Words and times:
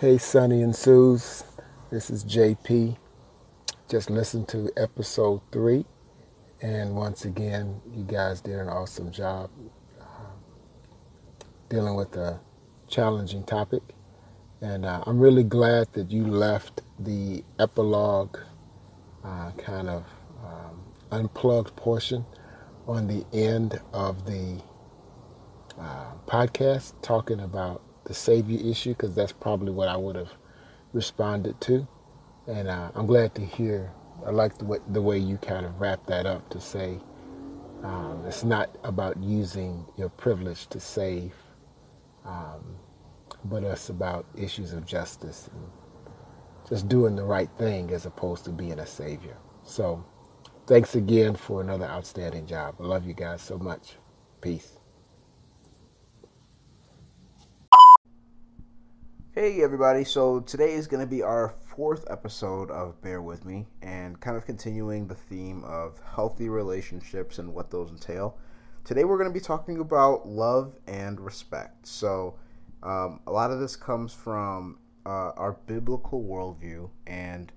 Hey, 0.00 0.16
Sonny 0.16 0.62
and 0.62 0.76
Suze. 0.76 1.42
This 1.90 2.08
is 2.08 2.24
JP. 2.24 2.96
Just 3.90 4.10
listened 4.10 4.46
to 4.46 4.70
episode 4.76 5.40
three. 5.50 5.86
And 6.62 6.94
once 6.94 7.24
again, 7.24 7.80
you 7.92 8.04
guys 8.04 8.40
did 8.40 8.60
an 8.60 8.68
awesome 8.68 9.10
job 9.10 9.50
uh, 10.00 10.04
dealing 11.68 11.96
with 11.96 12.14
a 12.16 12.38
challenging 12.86 13.42
topic. 13.42 13.82
And 14.60 14.86
uh, 14.86 15.02
I'm 15.04 15.18
really 15.18 15.42
glad 15.42 15.92
that 15.94 16.12
you 16.12 16.28
left 16.28 16.82
the 17.00 17.42
epilogue 17.58 18.38
uh, 19.24 19.50
kind 19.58 19.88
of 19.88 20.04
um, 20.44 20.80
unplugged 21.10 21.74
portion 21.74 22.24
on 22.86 23.08
the 23.08 23.26
end 23.36 23.80
of 23.92 24.26
the 24.26 24.62
uh, 25.76 26.12
podcast 26.28 26.92
talking 27.02 27.40
about 27.40 27.82
the 28.08 28.14
Savior 28.14 28.60
issue 28.68 28.90
because 28.92 29.14
that's 29.16 29.32
probably 29.32 29.72
what 29.72 29.88
I 29.88 29.96
would 29.96 30.16
have 30.16 30.32
responded 30.94 31.60
to. 31.62 31.88
And 32.48 32.68
uh, 32.68 32.92
I'm 32.96 33.06
glad 33.06 33.34
to 33.36 33.46
hear, 33.46 33.92
I 34.26 34.30
like 34.32 34.58
the 34.58 34.66
way, 34.66 34.78
the 34.90 35.02
way 35.02 35.18
you 35.18 35.38
kind 35.38 35.66
of 35.66 35.80
wrap 35.80 36.06
that 36.08 36.26
up 36.26 36.50
to 36.50 36.60
say 36.60 37.00
um, 37.84 38.24
it's 38.26 38.44
not 38.44 38.76
about 38.84 39.22
using 39.22 39.86
your 39.96 40.10
privilege 40.10 40.68
to 40.68 40.80
save, 40.80 41.34
um, 42.24 42.76
but 43.44 43.64
it's 43.64 43.90
about 43.90 44.26
issues 44.36 44.72
of 44.72 44.86
justice 44.86 45.48
and 45.52 45.70
just 46.68 46.88
doing 46.88 47.16
the 47.16 47.24
right 47.24 47.50
thing 47.58 47.90
as 47.92 48.06
opposed 48.06 48.44
to 48.46 48.50
being 48.52 48.80
a 48.80 48.86
savior. 48.86 49.36
So, 49.64 50.04
thanks 50.66 50.96
again 50.96 51.36
for 51.36 51.62
another 51.62 51.86
outstanding 51.86 52.46
job. 52.46 52.76
I 52.80 52.84
love 52.84 53.06
you 53.06 53.14
guys 53.14 53.42
so 53.42 53.58
much. 53.58 53.96
Peace. 54.42 54.77
Hey 59.40 59.62
everybody, 59.62 60.02
so 60.02 60.40
today 60.40 60.72
is 60.72 60.88
going 60.88 60.98
to 60.98 61.08
be 61.08 61.22
our 61.22 61.54
fourth 61.60 62.04
episode 62.10 62.72
of 62.72 63.00
Bear 63.02 63.22
With 63.22 63.44
Me 63.44 63.68
and 63.82 64.18
kind 64.18 64.36
of 64.36 64.44
continuing 64.44 65.06
the 65.06 65.14
theme 65.14 65.62
of 65.62 66.00
healthy 66.12 66.48
relationships 66.48 67.38
and 67.38 67.54
what 67.54 67.70
those 67.70 67.90
entail. 67.90 68.36
Today 68.82 69.04
we're 69.04 69.16
going 69.16 69.30
to 69.30 69.32
be 69.32 69.38
talking 69.38 69.78
about 69.78 70.26
love 70.26 70.76
and 70.88 71.20
respect. 71.20 71.86
So, 71.86 72.34
um, 72.82 73.20
a 73.28 73.30
lot 73.30 73.52
of 73.52 73.60
this 73.60 73.76
comes 73.76 74.12
from 74.12 74.80
uh, 75.06 75.30
our 75.36 75.56
biblical 75.68 76.20
worldview, 76.24 76.90
and 77.06 77.52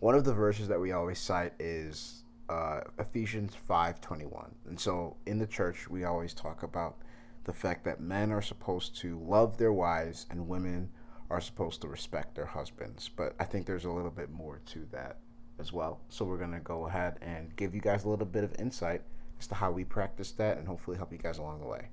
one 0.00 0.14
of 0.14 0.24
the 0.24 0.34
verses 0.34 0.68
that 0.68 0.78
we 0.78 0.92
always 0.92 1.18
cite 1.18 1.54
is 1.58 2.24
uh, 2.50 2.80
Ephesians 2.98 3.54
5:21. 3.66 4.50
And 4.68 4.78
so, 4.78 5.16
in 5.24 5.38
the 5.38 5.46
church, 5.46 5.88
we 5.88 6.04
always 6.04 6.34
talk 6.34 6.64
about 6.64 6.98
the 7.44 7.54
fact 7.54 7.82
that 7.86 7.98
men 7.98 8.30
are 8.30 8.42
supposed 8.42 8.94
to 8.96 9.18
love 9.20 9.56
their 9.56 9.72
wives 9.72 10.26
and 10.30 10.46
women 10.46 10.90
are 11.34 11.40
supposed 11.40 11.80
to 11.80 11.88
respect 11.88 12.36
their 12.36 12.46
husbands. 12.46 13.10
But 13.16 13.34
I 13.40 13.44
think 13.44 13.66
there's 13.66 13.86
a 13.86 13.90
little 13.90 14.10
bit 14.10 14.30
more 14.30 14.60
to 14.66 14.86
that 14.92 15.18
as 15.58 15.72
well. 15.72 16.00
So 16.08 16.24
we're 16.24 16.38
going 16.38 16.52
to 16.52 16.60
go 16.60 16.86
ahead 16.86 17.18
and 17.22 17.54
give 17.56 17.74
you 17.74 17.80
guys 17.80 18.04
a 18.04 18.08
little 18.08 18.24
bit 18.24 18.44
of 18.44 18.54
insight 18.58 19.02
as 19.40 19.48
to 19.48 19.56
how 19.56 19.72
we 19.72 19.82
practice 19.84 20.30
that 20.32 20.58
and 20.58 20.68
hopefully 20.68 20.96
help 20.96 21.10
you 21.10 21.18
guys 21.18 21.38
along 21.38 21.60
the 21.60 21.66
way. 21.66 21.88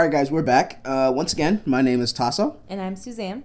All 0.00 0.06
right, 0.06 0.12
guys, 0.12 0.30
we're 0.30 0.40
back. 0.40 0.80
Uh, 0.82 1.12
once 1.14 1.34
again, 1.34 1.60
my 1.66 1.82
name 1.82 2.00
is 2.00 2.10
Tasso. 2.10 2.58
And 2.70 2.80
I'm 2.80 2.96
Suzanne. 2.96 3.44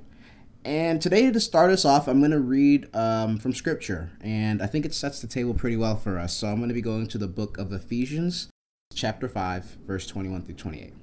And 0.64 1.02
today, 1.02 1.30
to 1.30 1.40
start 1.42 1.70
us 1.70 1.84
off, 1.84 2.08
I'm 2.08 2.20
going 2.20 2.32
to 2.32 2.40
read 2.40 2.88
um, 2.96 3.38
from 3.40 3.52
Scripture. 3.52 4.12
And 4.22 4.62
I 4.62 4.66
think 4.66 4.86
it 4.86 4.94
sets 4.94 5.20
the 5.20 5.28
table 5.28 5.54
pretty 5.54 5.76
well 5.76 5.98
for 5.98 6.18
us. 6.18 6.34
So 6.34 6.48
I'm 6.48 6.60
going 6.60 6.70
to 6.70 6.74
be 6.74 6.82
going 6.82 7.08
to 7.08 7.18
the 7.18 7.28
book 7.28 7.58
of 7.58 7.74
Ephesians, 7.74 8.48
chapter 8.94 9.28
5, 9.28 9.80
verse 9.86 10.08
21 10.08 10.44
through 10.44 10.56
28. 10.56 10.82
It 10.86 10.94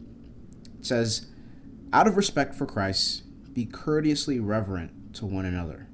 says, 0.80 1.26
Out 1.92 2.06
of 2.06 2.16
respect 2.16 2.54
for 2.54 2.64
Christ, 2.64 3.22
be 3.52 3.66
courteously 3.66 4.40
reverent 4.40 5.12
to 5.16 5.26
one 5.26 5.44
another. 5.44 5.86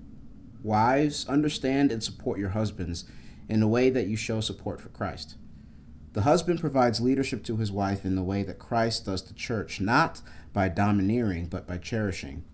Wives, 0.62 1.28
understand 1.28 1.90
and 1.90 2.00
support 2.00 2.38
your 2.38 2.50
husbands 2.50 3.06
in 3.48 3.58
the 3.58 3.66
way 3.66 3.90
that 3.90 4.06
you 4.06 4.16
show 4.16 4.40
support 4.40 4.80
for 4.80 4.90
Christ. 4.90 5.34
The 6.12 6.22
husband 6.22 6.60
provides 6.60 7.00
leadership 7.00 7.44
to 7.44 7.56
his 7.56 7.70
wife 7.70 8.04
in 8.04 8.16
the 8.16 8.22
way 8.22 8.42
that 8.42 8.58
Christ 8.58 9.06
does 9.06 9.22
the 9.22 9.34
church, 9.34 9.80
not 9.80 10.20
by 10.52 10.68
domineering, 10.68 11.46
but 11.46 11.66
by 11.66 11.78
cherishing. 11.78 12.44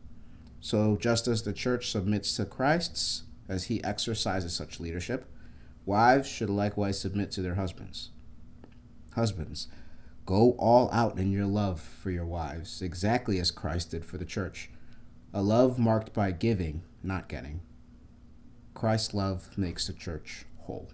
So, 0.61 0.97
just 0.97 1.29
as 1.29 1.43
the 1.43 1.53
church 1.53 1.91
submits 1.91 2.35
to 2.37 2.45
Christ's 2.45 3.23
as 3.49 3.65
he 3.65 3.85
exercises 3.85 4.55
such 4.55 4.81
leadership, 4.81 5.27
wives 5.87 6.29
should 6.29 6.51
likewise 6.51 6.99
submit 6.99 7.31
to 7.33 7.43
their 7.43 7.55
husbands. 7.55 8.11
Husbands, 9.15 9.69
go 10.27 10.53
all 10.59 10.91
out 10.93 11.19
in 11.19 11.31
your 11.31 11.47
love 11.47 11.81
for 11.81 12.11
your 12.11 12.25
wives, 12.25 12.83
exactly 12.83 13.39
as 13.39 13.51
Christ 13.51 13.91
did 13.91 14.05
for 14.05 14.19
the 14.19 14.25
church, 14.25 14.71
a 15.33 15.43
love 15.43 15.79
marked 15.79 16.13
by 16.13 16.31
giving, 16.31 16.83
not 17.03 17.29
getting. 17.29 17.61
Christ's 18.73 19.15
love 19.15 19.57
makes 19.57 19.87
the 19.87 19.93
church 19.93 20.45
whole. 20.61 20.89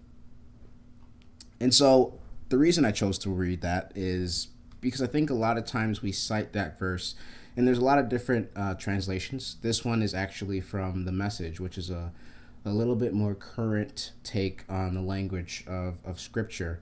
And 1.60 1.74
so, 1.74 2.19
the 2.50 2.58
reason 2.58 2.84
I 2.84 2.90
chose 2.90 3.18
to 3.20 3.30
read 3.30 3.62
that 3.62 3.92
is 3.94 4.48
because 4.80 5.00
I 5.02 5.06
think 5.06 5.30
a 5.30 5.34
lot 5.34 5.56
of 5.58 5.64
times 5.64 6.02
we 6.02 6.12
cite 6.12 6.52
that 6.52 6.78
verse, 6.78 7.14
and 7.56 7.66
there's 7.66 7.78
a 7.78 7.84
lot 7.84 7.98
of 7.98 8.08
different 8.08 8.50
uh, 8.54 8.74
translations. 8.74 9.56
This 9.62 9.84
one 9.84 10.02
is 10.02 10.14
actually 10.14 10.60
from 10.60 11.04
the 11.04 11.12
Message, 11.12 11.58
which 11.60 11.78
is 11.78 11.90
a 11.90 12.12
a 12.62 12.70
little 12.70 12.94
bit 12.94 13.14
more 13.14 13.34
current 13.34 14.12
take 14.22 14.64
on 14.68 14.92
the 14.92 15.00
language 15.00 15.64
of, 15.66 15.96
of 16.04 16.20
scripture. 16.20 16.78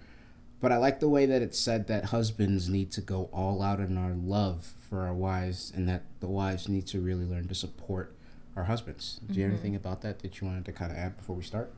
But 0.60 0.72
I 0.72 0.76
like 0.76 0.98
the 0.98 1.08
way 1.08 1.24
that 1.26 1.40
it 1.40 1.54
said 1.54 1.86
that 1.86 2.06
husbands 2.06 2.68
need 2.68 2.90
to 2.92 3.00
go 3.00 3.28
all 3.32 3.62
out 3.62 3.78
in 3.78 3.96
our 3.96 4.10
love 4.12 4.72
for 4.90 5.02
our 5.06 5.14
wives, 5.14 5.72
and 5.74 5.88
that 5.88 6.02
the 6.18 6.26
wives 6.26 6.68
need 6.68 6.86
to 6.88 7.00
really 7.00 7.24
learn 7.24 7.46
to 7.46 7.54
support 7.54 8.12
our 8.56 8.64
husbands. 8.64 9.20
Do 9.30 9.34
you 9.34 9.42
have 9.44 9.50
Mhm. 9.50 9.54
anything 9.54 9.76
about 9.76 10.00
that 10.02 10.18
that 10.20 10.40
you 10.40 10.48
wanted 10.48 10.64
to 10.64 10.72
kind 10.72 10.90
of 10.90 10.98
add 10.98 11.16
before 11.16 11.36
we 11.36 11.44
start? 11.44 11.72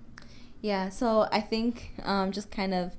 Yeah, 0.63 0.89
so 0.89 1.29
I 1.31 1.41
think 1.43 1.93
um, 2.03 2.33
just 2.33 2.51
kind 2.51 2.73
of 2.73 2.95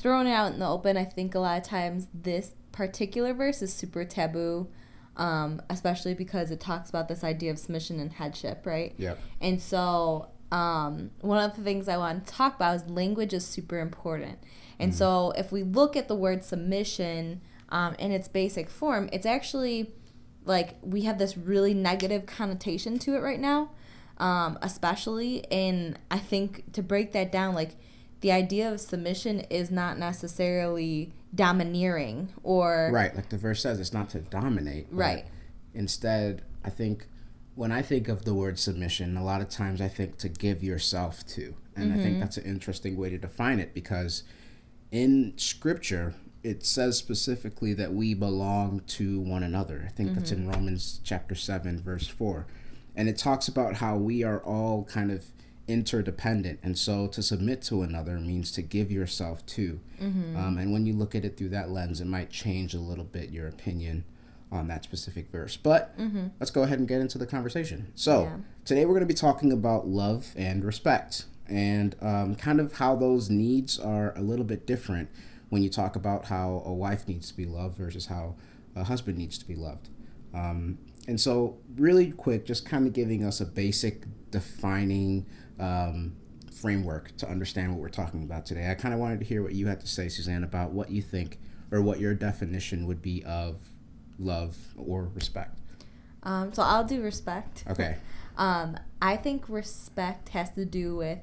throwing 0.00 0.26
it 0.26 0.32
out 0.32 0.52
in 0.52 0.58
the 0.58 0.66
open, 0.66 0.96
I 0.96 1.04
think 1.04 1.34
a 1.34 1.38
lot 1.38 1.58
of 1.58 1.64
times 1.64 2.08
this 2.12 2.54
particular 2.72 3.34
verse 3.34 3.60
is 3.60 3.72
super 3.72 4.04
taboo, 4.04 4.68
um, 5.16 5.60
especially 5.68 6.14
because 6.14 6.50
it 6.50 6.58
talks 6.58 6.88
about 6.88 7.06
this 7.08 7.22
idea 7.22 7.50
of 7.50 7.58
submission 7.58 8.00
and 8.00 8.12
headship, 8.12 8.64
right? 8.64 8.94
Yep. 8.96 9.18
And 9.40 9.60
so 9.60 10.30
um, 10.50 11.10
one 11.20 11.44
of 11.44 11.54
the 11.54 11.62
things 11.62 11.88
I 11.88 11.98
want 11.98 12.26
to 12.26 12.32
talk 12.32 12.56
about 12.56 12.76
is 12.76 12.86
language 12.88 13.34
is 13.34 13.46
super 13.46 13.78
important. 13.78 14.38
And 14.78 14.94
so 14.94 15.32
if 15.36 15.52
we 15.52 15.62
look 15.62 15.94
at 15.94 16.08
the 16.08 16.14
word 16.14 16.42
submission 16.42 17.42
um, 17.68 17.94
in 17.98 18.12
its 18.12 18.28
basic 18.28 18.70
form, 18.70 19.10
it's 19.12 19.26
actually 19.26 19.92
like 20.46 20.76
we 20.80 21.02
have 21.02 21.18
this 21.18 21.36
really 21.36 21.74
negative 21.74 22.24
connotation 22.24 22.98
to 23.00 23.14
it 23.14 23.18
right 23.18 23.38
now, 23.38 23.72
um, 24.16 24.58
especially. 24.62 25.44
And 25.52 25.98
I 26.10 26.18
think 26.18 26.72
to 26.72 26.82
break 26.82 27.12
that 27.12 27.30
down, 27.30 27.54
like 27.54 27.76
the 28.20 28.32
idea 28.32 28.70
of 28.72 28.80
submission 28.80 29.40
is 29.50 29.70
not 29.70 29.98
necessarily 29.98 31.12
domineering 31.34 32.28
or 32.42 32.90
Right, 32.92 33.14
like 33.14 33.28
the 33.30 33.38
verse 33.38 33.62
says, 33.62 33.80
it's 33.80 33.92
not 33.92 34.10
to 34.10 34.20
dominate. 34.20 34.86
Right. 34.90 35.24
Instead, 35.74 36.42
I 36.64 36.70
think 36.70 37.06
when 37.54 37.72
I 37.72 37.82
think 37.82 38.08
of 38.08 38.24
the 38.24 38.34
word 38.34 38.58
submission, 38.58 39.16
a 39.16 39.24
lot 39.24 39.40
of 39.40 39.48
times 39.48 39.80
I 39.80 39.88
think 39.88 40.18
to 40.18 40.28
give 40.28 40.62
yourself 40.62 41.26
to. 41.28 41.54
And 41.76 41.92
I 41.92 41.96
think 41.96 42.10
Mm-hmm. 42.12 42.20
that's 42.20 42.36
an 42.36 42.44
interesting 42.44 42.96
way 42.96 43.10
to 43.10 43.18
define 43.18 43.58
it 43.60 43.72
because 43.74 44.22
in 44.90 45.32
scripture, 45.36 46.14
it 46.42 46.64
says 46.64 46.96
specifically 46.98 47.74
that 47.74 47.92
we 47.92 48.12
belong 48.14 48.80
to 48.88 49.20
one 49.20 49.42
another. 49.42 49.84
I 49.86 49.90
think 49.90 50.14
that's 50.14 50.32
in 50.32 50.40
Mm-hmm. 50.40 50.50
Romans 50.52 51.00
chapter 51.04 51.34
7, 51.34 51.80
verse 51.80 52.06
4. 52.08 52.46
And 52.96 53.08
it 53.08 53.16
talks 53.18 53.46
about 53.48 53.76
how 53.76 53.96
we 53.96 54.24
are 54.24 54.40
all 54.40 54.84
kind 54.84 55.10
of 55.12 55.24
interdependent. 55.68 56.58
And 56.62 56.76
so 56.78 57.06
to 57.08 57.22
submit 57.22 57.62
to 57.62 57.82
another 57.82 58.18
means 58.18 58.50
to 58.52 58.62
give 58.62 58.90
yourself 58.90 59.44
to. 59.46 59.80
Mm-hmm. 60.00 60.36
Um, 60.36 60.58
and 60.58 60.72
when 60.72 60.86
you 60.86 60.92
look 60.94 61.14
at 61.14 61.24
it 61.24 61.36
through 61.36 61.50
that 61.50 61.70
lens, 61.70 62.00
it 62.00 62.06
might 62.06 62.30
change 62.30 62.74
a 62.74 62.78
little 62.80 63.04
bit 63.04 63.30
your 63.30 63.46
opinion 63.48 64.04
on 64.52 64.66
that 64.68 64.82
specific 64.82 65.30
verse. 65.30 65.56
But 65.56 65.96
let's 66.40 66.50
go 66.50 66.62
ahead 66.64 66.78
and 66.80 66.88
get 66.88 67.00
into 67.00 67.18
the 67.18 67.26
conversation. 67.26 67.92
So, 67.94 68.24
Mm-hmm. 68.24 68.36
Yeah. 68.36 68.42
today 68.64 68.84
we're 68.84 68.94
going 68.94 69.00
to 69.00 69.06
be 69.06 69.14
talking 69.14 69.52
about 69.52 69.86
love 69.86 70.32
and 70.36 70.64
respect 70.64 71.24
and 71.48 71.94
um, 72.00 72.34
kind 72.36 72.60
of 72.60 72.74
how 72.74 72.96
those 72.96 73.30
needs 73.30 73.78
are 73.78 74.12
a 74.16 74.20
little 74.22 74.44
bit 74.44 74.66
different 74.66 75.08
when 75.50 75.62
you 75.62 75.68
talk 75.70 75.94
about 75.96 76.26
how 76.26 76.62
a 76.64 76.72
wife 76.72 77.06
needs 77.08 77.28
to 77.28 77.36
be 77.36 77.44
loved 77.44 77.76
versus 77.76 78.06
how 78.06 78.34
a 78.76 78.84
husband 78.84 79.18
needs 79.18 79.36
to 79.38 79.46
be 79.46 79.54
loved. 79.56 79.88
Um, 80.34 80.78
and 81.08 81.20
so, 81.20 81.58
really 81.76 82.12
quick, 82.12 82.44
just 82.46 82.64
kind 82.64 82.86
of 82.86 82.92
giving 82.92 83.24
us 83.24 83.40
a 83.40 83.44
basic 83.46 84.04
defining 84.30 85.26
um, 85.60 86.16
framework 86.52 87.16
to 87.18 87.28
understand 87.28 87.72
what 87.72 87.80
we're 87.80 87.88
talking 87.88 88.22
about 88.22 88.46
today. 88.46 88.70
I 88.70 88.74
kind 88.74 88.92
of 88.94 89.00
wanted 89.00 89.20
to 89.20 89.26
hear 89.26 89.42
what 89.42 89.54
you 89.54 89.66
had 89.66 89.80
to 89.80 89.86
say, 89.86 90.08
Suzanne, 90.08 90.44
about 90.44 90.72
what 90.72 90.90
you 90.90 91.02
think 91.02 91.38
or 91.70 91.80
what 91.80 92.00
your 92.00 92.14
definition 92.14 92.86
would 92.86 93.00
be 93.02 93.22
of 93.24 93.56
love 94.18 94.56
or 94.76 95.10
respect. 95.14 95.58
Um, 96.22 96.52
so 96.52 96.62
I'll 96.62 96.84
do 96.84 97.02
respect. 97.02 97.64
Okay. 97.68 97.96
Um, 98.36 98.78
I 99.02 99.16
think 99.16 99.48
respect 99.48 100.30
has 100.30 100.50
to 100.52 100.64
do 100.64 100.96
with 100.96 101.18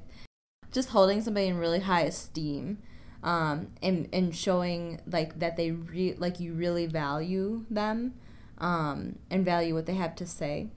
just 0.70 0.90
holding 0.90 1.20
somebody 1.20 1.48
in 1.48 1.58
really 1.58 1.80
high 1.80 2.02
esteem, 2.02 2.78
um, 3.24 3.72
and 3.82 4.08
and 4.12 4.36
showing 4.36 5.00
like 5.04 5.40
that 5.40 5.56
they 5.56 5.72
re- 5.72 6.14
like 6.16 6.38
you 6.38 6.52
really 6.52 6.86
value 6.86 7.64
them, 7.70 8.14
um, 8.58 9.18
and 9.30 9.44
value 9.44 9.74
what 9.74 9.86
they 9.86 9.94
have 9.94 10.14
to 10.16 10.26
say. 10.26 10.68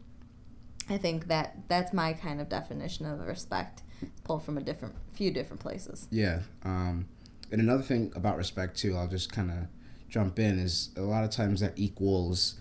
I 0.91 0.97
think 0.97 1.27
that 1.27 1.57
that's 1.67 1.93
my 1.93 2.13
kind 2.13 2.41
of 2.41 2.49
definition 2.49 3.05
of 3.05 3.19
respect. 3.19 3.83
Pulled 4.23 4.43
from 4.43 4.57
a 4.57 4.61
different 4.61 4.95
few 5.13 5.31
different 5.31 5.61
places. 5.61 6.07
Yeah. 6.09 6.39
Um, 6.65 7.07
and 7.51 7.61
another 7.61 7.83
thing 7.83 8.11
about 8.15 8.37
respect 8.37 8.77
too, 8.77 8.97
I'll 8.97 9.07
just 9.07 9.31
kind 9.31 9.51
of 9.51 9.57
jump 10.09 10.39
in 10.39 10.57
is 10.59 10.89
a 10.97 11.01
lot 11.01 11.23
of 11.23 11.29
times 11.29 11.59
that 11.61 11.73
equals 11.75 12.55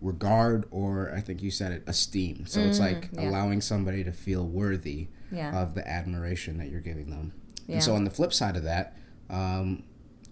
regard 0.00 0.66
or 0.70 1.12
I 1.14 1.20
think 1.20 1.40
you 1.42 1.50
said 1.50 1.70
it 1.72 1.84
esteem. 1.86 2.46
So 2.46 2.60
it's 2.60 2.80
like 2.80 3.10
yeah. 3.12 3.28
allowing 3.28 3.60
somebody 3.60 4.02
to 4.04 4.12
feel 4.12 4.44
worthy 4.44 5.08
Yeah. 5.30 5.62
of 5.62 5.74
the 5.74 5.86
admiration 5.88 6.58
that 6.58 6.68
you're 6.68 6.80
giving 6.80 7.10
them. 7.10 7.32
Yeah. 7.66 7.74
And 7.74 7.84
so 7.84 7.94
on 7.94 8.04
the 8.04 8.10
flip 8.10 8.32
side 8.32 8.56
of 8.56 8.64
that, 8.64 8.96
um, 9.30 9.84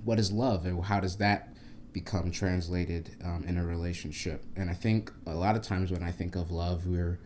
what 0.04 0.18
is 0.18 0.32
love 0.32 0.66
and 0.66 0.84
how 0.84 0.98
does 0.98 1.16
that 1.18 1.54
become 1.92 2.30
translated 2.30 3.10
um, 3.24 3.44
in 3.46 3.56
a 3.56 3.64
relationship? 3.64 4.44
And 4.56 4.68
I 4.68 4.74
think 4.74 5.12
a 5.26 5.34
lot 5.34 5.54
of 5.54 5.62
times 5.62 5.92
when 5.92 6.02
I 6.02 6.10
think 6.10 6.34
of 6.34 6.50
love, 6.50 6.86
we're 6.86 7.20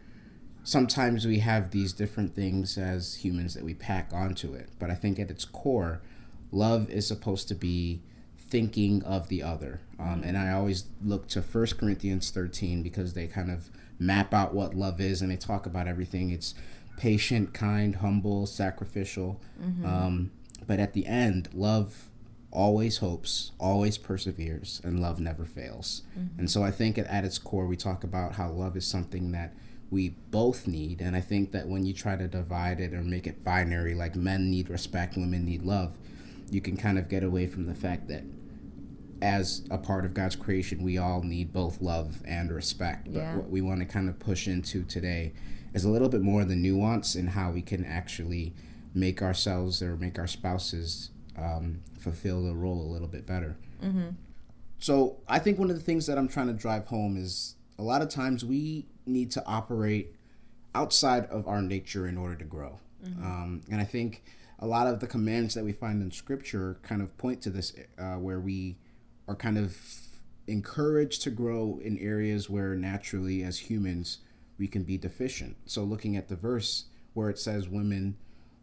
sometimes 0.64 1.26
we 1.26 1.38
have 1.38 1.70
these 1.70 1.92
different 1.92 2.34
things 2.34 2.76
as 2.76 3.16
humans 3.16 3.54
that 3.54 3.64
we 3.64 3.74
pack 3.74 4.10
onto 4.12 4.54
it. 4.54 4.70
But 4.78 4.90
I 4.90 4.94
think 4.94 5.18
at 5.18 5.30
its 5.30 5.44
core, 5.44 6.00
love 6.50 6.90
is 6.90 7.06
supposed 7.06 7.46
to 7.48 7.54
be 7.54 8.02
thinking 8.38 9.02
of 9.04 9.28
the 9.28 9.42
other. 9.42 9.80
Um, 9.98 10.22
and 10.24 10.36
I 10.36 10.52
always 10.52 10.84
look 11.04 11.28
to 11.28 11.40
1 11.40 11.66
Corinthians 11.78 12.30
13 12.30 12.82
because 12.82 13.14
they 13.14 13.26
kind 13.26 13.50
of 13.50 13.70
map 13.98 14.34
out 14.34 14.54
what 14.54 14.74
love 14.74 15.00
is 15.00 15.22
and 15.22 15.30
they 15.30 15.36
talk 15.36 15.66
about 15.66 15.86
everything. 15.86 16.30
It's 16.30 16.54
patient, 16.96 17.52
kind, 17.52 17.96
humble, 17.96 18.46
sacrificial. 18.46 19.40
Um, 19.86 20.30
but 20.66 20.80
at 20.80 20.94
the 20.94 21.06
end, 21.06 21.48
love 21.52 22.08
always 22.50 22.98
hopes, 22.98 23.50
always 23.58 23.98
perseveres, 23.98 24.80
and 24.84 25.00
love 25.00 25.20
never 25.20 25.44
fails. 25.44 26.02
And 26.38 26.50
so 26.50 26.62
I 26.62 26.70
think 26.70 26.96
at, 26.96 27.06
at 27.08 27.24
its 27.24 27.36
core, 27.38 27.66
we 27.66 27.76
talk 27.76 28.04
about 28.04 28.34
how 28.36 28.50
love 28.50 28.76
is 28.76 28.86
something 28.86 29.32
that 29.32 29.52
we 29.90 30.10
both 30.30 30.66
need. 30.66 31.00
And 31.00 31.14
I 31.14 31.20
think 31.20 31.52
that 31.52 31.68
when 31.68 31.84
you 31.86 31.92
try 31.92 32.16
to 32.16 32.26
divide 32.28 32.80
it 32.80 32.92
or 32.94 33.02
make 33.02 33.26
it 33.26 33.44
binary, 33.44 33.94
like 33.94 34.16
men 34.16 34.50
need 34.50 34.68
respect, 34.70 35.16
women 35.16 35.44
need 35.44 35.62
love, 35.62 35.96
you 36.50 36.60
can 36.60 36.76
kind 36.76 36.98
of 36.98 37.08
get 37.08 37.22
away 37.22 37.46
from 37.46 37.66
the 37.66 37.74
fact 37.74 38.08
that 38.08 38.24
as 39.22 39.62
a 39.70 39.78
part 39.78 40.04
of 40.04 40.12
God's 40.12 40.36
creation, 40.36 40.82
we 40.82 40.98
all 40.98 41.22
need 41.22 41.52
both 41.52 41.80
love 41.80 42.22
and 42.26 42.50
respect. 42.50 43.06
But 43.12 43.20
Yeah. 43.20 43.36
what 43.36 43.50
we 43.50 43.60
want 43.60 43.80
to 43.80 43.86
kind 43.86 44.08
of 44.08 44.18
push 44.18 44.46
into 44.48 44.82
today 44.84 45.32
is 45.72 45.84
a 45.84 45.88
little 45.88 46.08
bit 46.08 46.20
more 46.20 46.42
of 46.42 46.48
the 46.48 46.56
nuance 46.56 47.16
in 47.16 47.28
how 47.28 47.50
we 47.50 47.62
can 47.62 47.84
actually 47.84 48.52
make 48.92 49.22
ourselves 49.22 49.82
or 49.82 49.96
make 49.96 50.18
our 50.18 50.26
spouses 50.26 51.10
um, 51.36 51.80
fulfill 51.98 52.44
the 52.44 52.54
role 52.54 52.80
a 52.82 52.90
little 52.92 53.08
bit 53.08 53.26
better. 53.26 53.56
So 54.78 55.16
I 55.26 55.38
think 55.38 55.58
one 55.58 55.70
of 55.70 55.76
the 55.76 55.82
things 55.82 56.06
that 56.06 56.18
I'm 56.18 56.28
trying 56.28 56.46
to 56.48 56.52
drive 56.52 56.86
home 56.88 57.16
is 57.16 57.53
a 57.78 57.82
lot 57.82 58.02
of 58.02 58.08
times 58.08 58.44
we 58.44 58.86
need 59.06 59.30
to 59.32 59.44
operate 59.46 60.14
outside 60.74 61.26
of 61.26 61.46
our 61.46 61.62
nature 61.62 62.06
in 62.06 62.16
order 62.16 62.36
to 62.36 62.44
grow. 62.44 62.78
Um, 63.22 63.60
and 63.70 63.80
I 63.80 63.84
think 63.84 64.22
a 64.58 64.66
lot 64.66 64.86
of 64.86 65.00
the 65.00 65.06
commands 65.06 65.54
that 65.54 65.64
we 65.64 65.72
find 65.72 66.02
in 66.02 66.10
Scripture 66.10 66.78
kind 66.82 67.02
of 67.02 67.16
point 67.18 67.42
to 67.42 67.50
this, 67.50 67.74
uh, 67.98 68.14
where 68.14 68.40
we 68.40 68.78
are 69.28 69.36
kind 69.36 69.58
of 69.58 69.76
encouraged 70.46 71.22
to 71.22 71.30
grow 71.30 71.80
in 71.82 71.98
areas 71.98 72.48
where 72.48 72.74
naturally, 72.74 73.42
as 73.42 73.70
humans, 73.70 74.18
we 74.58 74.66
can 74.66 74.84
be 74.84 74.96
deficient. 74.96 75.56
So 75.66 75.84
looking 75.84 76.16
at 76.16 76.28
the 76.28 76.36
verse 76.36 76.86
where 77.12 77.30
it 77.30 77.38
says, 77.38 77.68
"Women 77.68 78.16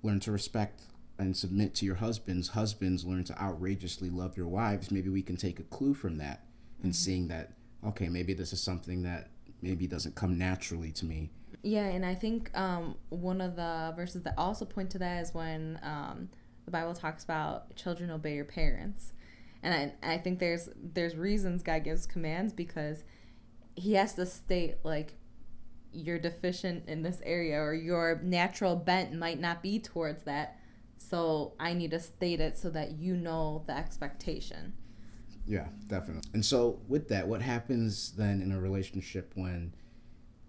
learn 0.04 0.20
to 0.22 0.32
respect." 0.32 0.82
And 1.20 1.38
submit 1.38 1.76
to 1.76 1.86
your 1.86 1.96
husbands. 1.96 2.50
Husbands 2.50 3.06
learn 3.06 3.26
to 3.26 3.40
outrageously 3.40 4.10
love 4.10 4.36
your 4.36 4.48
wives. 4.48 4.90
Maybe 4.90 5.10
we 5.10 5.22
can 5.22 5.38
take 5.38 5.60
a 5.60 5.64
clue 5.64 5.94
from 5.94 6.18
that 6.18 6.44
and 6.82 6.96
seeing 6.96 7.28
that, 7.28 7.52
okay, 7.86 8.10
maybe 8.10 8.34
this 8.34 8.54
is 8.54 8.62
something 8.62 9.04
that 9.04 9.30
maybe 9.62 9.88
doesn't 9.88 10.16
come 10.16 10.38
naturally 10.38 10.92
to 10.92 11.06
me. 11.06 11.30
Yeah, 11.64 11.86
and 11.86 12.06
I 12.06 12.16
think 12.16 12.56
um, 12.58 12.96
one 13.10 13.40
of 13.40 13.56
the 13.56 13.94
verses 13.96 14.24
that 14.24 14.34
also 14.38 14.66
point 14.66 14.90
to 14.92 15.00
that 15.00 15.22
is 15.22 15.34
when 15.34 15.80
um, 15.84 16.30
the 16.66 16.72
Bible 16.72 16.94
talks 16.94 17.24
about 17.24 17.76
children 17.76 18.10
obey 18.10 18.36
your 18.36 18.46
parents, 18.46 19.14
and 19.62 19.94
I, 20.04 20.14
I 20.14 20.18
think 20.18 20.40
there's 20.40 20.70
there's 20.76 21.16
reasons 21.16 21.62
God 21.62 21.84
gives 21.84 22.08
commands 22.08 22.52
because 22.52 23.04
He 23.76 23.94
has 23.94 24.16
to 24.16 24.26
state 24.26 24.78
like 24.84 25.18
you're 25.94 26.20
deficient 26.20 26.88
in 26.88 27.04
this 27.04 27.22
area 27.24 27.60
or 27.60 27.74
your 27.74 28.20
natural 28.24 28.76
bent 28.76 29.14
might 29.14 29.40
not 29.40 29.62
be 29.62 29.78
towards 29.78 30.24
that, 30.24 30.58
so 30.98 31.54
I 31.60 31.74
need 31.74 31.92
to 31.92 32.00
state 32.00 32.40
it 32.40 32.58
so 32.58 32.72
that 32.72 32.94
you 32.94 33.16
know 33.16 33.64
the 33.68 33.78
expectation. 33.78 34.74
Yeah, 35.46 35.68
definitely. 35.88 36.30
And 36.34 36.46
so, 36.46 36.80
with 36.88 37.08
that, 37.10 37.28
what 37.28 37.42
happens 37.42 38.12
then 38.14 38.42
in 38.42 38.52
a 38.52 38.60
relationship 38.60 39.32
when 39.36 39.74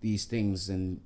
these 0.01 0.25
things, 0.25 0.69
and 0.69 1.01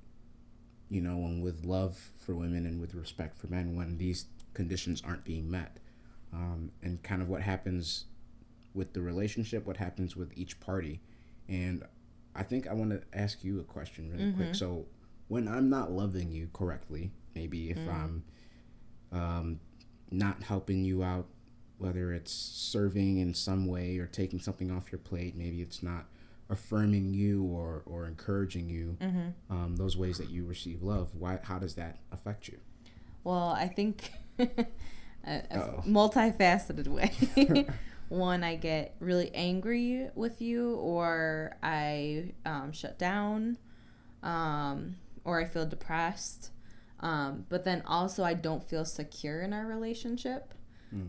you 0.89 1.01
know, 1.01 1.17
when 1.17 1.41
with 1.41 1.65
love 1.65 2.11
for 2.19 2.35
women 2.35 2.67
and 2.67 2.81
with 2.81 2.95
respect 2.95 3.39
for 3.39 3.47
men, 3.49 3.77
when 3.77 3.99
these 3.99 4.27
conditions 4.55 5.03
aren't 5.07 5.25
being 5.25 5.51
met, 5.51 5.79
um, 6.33 6.71
and 6.83 7.03
kind 7.03 7.23
of 7.23 7.29
what 7.29 7.43
happens 7.43 8.07
with 8.75 8.93
the 8.93 9.01
relationship, 9.01 9.67
what 9.67 9.77
happens 9.77 10.17
with 10.17 10.33
each 10.37 10.61
party, 10.61 11.01
and 11.49 11.85
I 12.35 12.43
think 12.43 12.67
I 12.67 12.75
want 12.75 12.91
to 12.91 13.03
ask 13.19 13.43
you 13.45 13.61
a 13.61 13.65
question 13.65 14.11
really 14.11 14.25
quick. 14.33 14.55
So, 14.55 14.87
when 15.29 15.49
I'm 15.49 15.71
not 15.71 15.91
loving 15.93 16.31
you 16.33 16.49
correctly, 16.53 17.11
maybe 17.35 17.71
if 17.71 17.79
I'm 17.89 18.25
um, 19.13 19.61
not 20.11 20.43
helping 20.43 20.85
you 20.85 21.03
out 21.03 21.27
whether 21.79 22.13
it's 22.13 22.33
serving 22.33 23.19
in 23.19 23.35
some 23.35 23.67
way 23.67 23.99
or 23.99 24.07
taking 24.07 24.39
something 24.41 24.71
off 24.71 24.91
your 24.93 24.99
plate 24.99 25.37
maybe 25.37 25.61
it's 25.63 25.83
not 25.83 26.07
affirming 26.49 27.13
you 27.13 27.43
or, 27.43 27.83
or 27.87 28.07
encouraging 28.07 28.69
you 28.69 28.97
um, 29.51 29.75
those 29.77 29.97
ways 29.97 30.19
that 30.19 30.31
you 30.31 30.45
receive 30.45 30.83
love 30.83 31.11
why 31.19 31.39
how 31.43 31.59
does 31.59 31.75
that 31.75 31.99
affect 32.13 32.49
you 32.49 32.59
Well, 33.25 33.49
I 33.51 33.67
think 33.69 34.11
a, 34.39 34.47
a 35.25 35.35
Uh-oh. 35.59 35.83
multifaceted 35.87 36.87
way. 36.87 37.67
One, 38.09 38.45
I 38.45 38.55
get 38.55 38.95
really 39.01 39.35
angry 39.35 40.09
with 40.15 40.41
you, 40.41 40.75
or 40.77 41.57
I 41.61 42.35
um, 42.45 42.71
shut 42.71 43.01
down, 43.01 43.59
um, 44.23 44.95
or 45.25 45.41
I 45.41 45.45
feel 45.45 45.67
depressed. 45.67 46.51
Um, 47.01 47.47
but 47.49 47.65
then 47.65 47.83
also, 47.85 48.23
I 48.23 48.35
don't 48.35 48.63
feel 48.63 48.85
secure 48.85 49.43
in 49.43 49.53
our 49.53 49.67
relationship. 49.67 50.55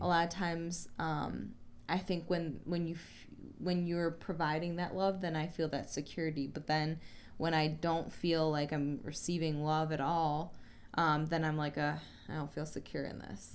A 0.00 0.06
lot 0.06 0.24
of 0.24 0.30
times, 0.30 0.88
um, 0.98 1.54
I 1.88 1.98
think 1.98 2.24
when 2.28 2.60
when 2.64 2.86
you 2.86 2.94
f- 2.94 3.26
when 3.58 3.86
you're 3.86 4.10
providing 4.12 4.76
that 4.76 4.94
love, 4.94 5.20
then 5.20 5.34
I 5.36 5.46
feel 5.46 5.68
that 5.70 5.90
security. 5.90 6.46
But 6.46 6.66
then 6.66 7.00
when 7.38 7.54
I 7.54 7.68
don't 7.68 8.12
feel 8.12 8.50
like 8.50 8.72
I'm 8.72 9.00
receiving 9.02 9.62
love 9.64 9.90
at 9.92 10.00
all, 10.00 10.54
um, 10.94 11.26
then 11.26 11.44
I'm 11.44 11.56
like, 11.56 11.78
uh, 11.78 11.94
I 12.28 12.34
don't 12.34 12.52
feel 12.52 12.66
secure 12.66 13.04
in 13.04 13.18
this. 13.18 13.50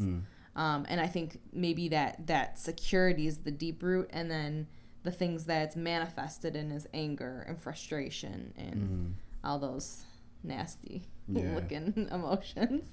Um, 0.56 0.86
and 0.88 1.02
I 1.02 1.08
think 1.08 1.40
maybe 1.52 1.90
that 1.90 2.28
that 2.28 2.60
security 2.60 3.28
is 3.28 3.40
the 3.40 3.52
deep 3.52 3.82
root, 3.84 4.10
and 4.14 4.30
then 4.30 4.68
the 5.04 5.12
things 5.12 5.46
that's 5.46 5.76
manifested 5.76 6.56
in 6.56 6.72
is 6.72 6.88
anger 6.94 7.44
and 7.48 7.60
frustration 7.60 8.54
and 8.58 9.16
all 9.44 9.60
those 9.60 10.04
nasty 10.44 11.04
Yeah. 11.28 11.52
looking 11.56 12.08
emotions. 12.12 12.86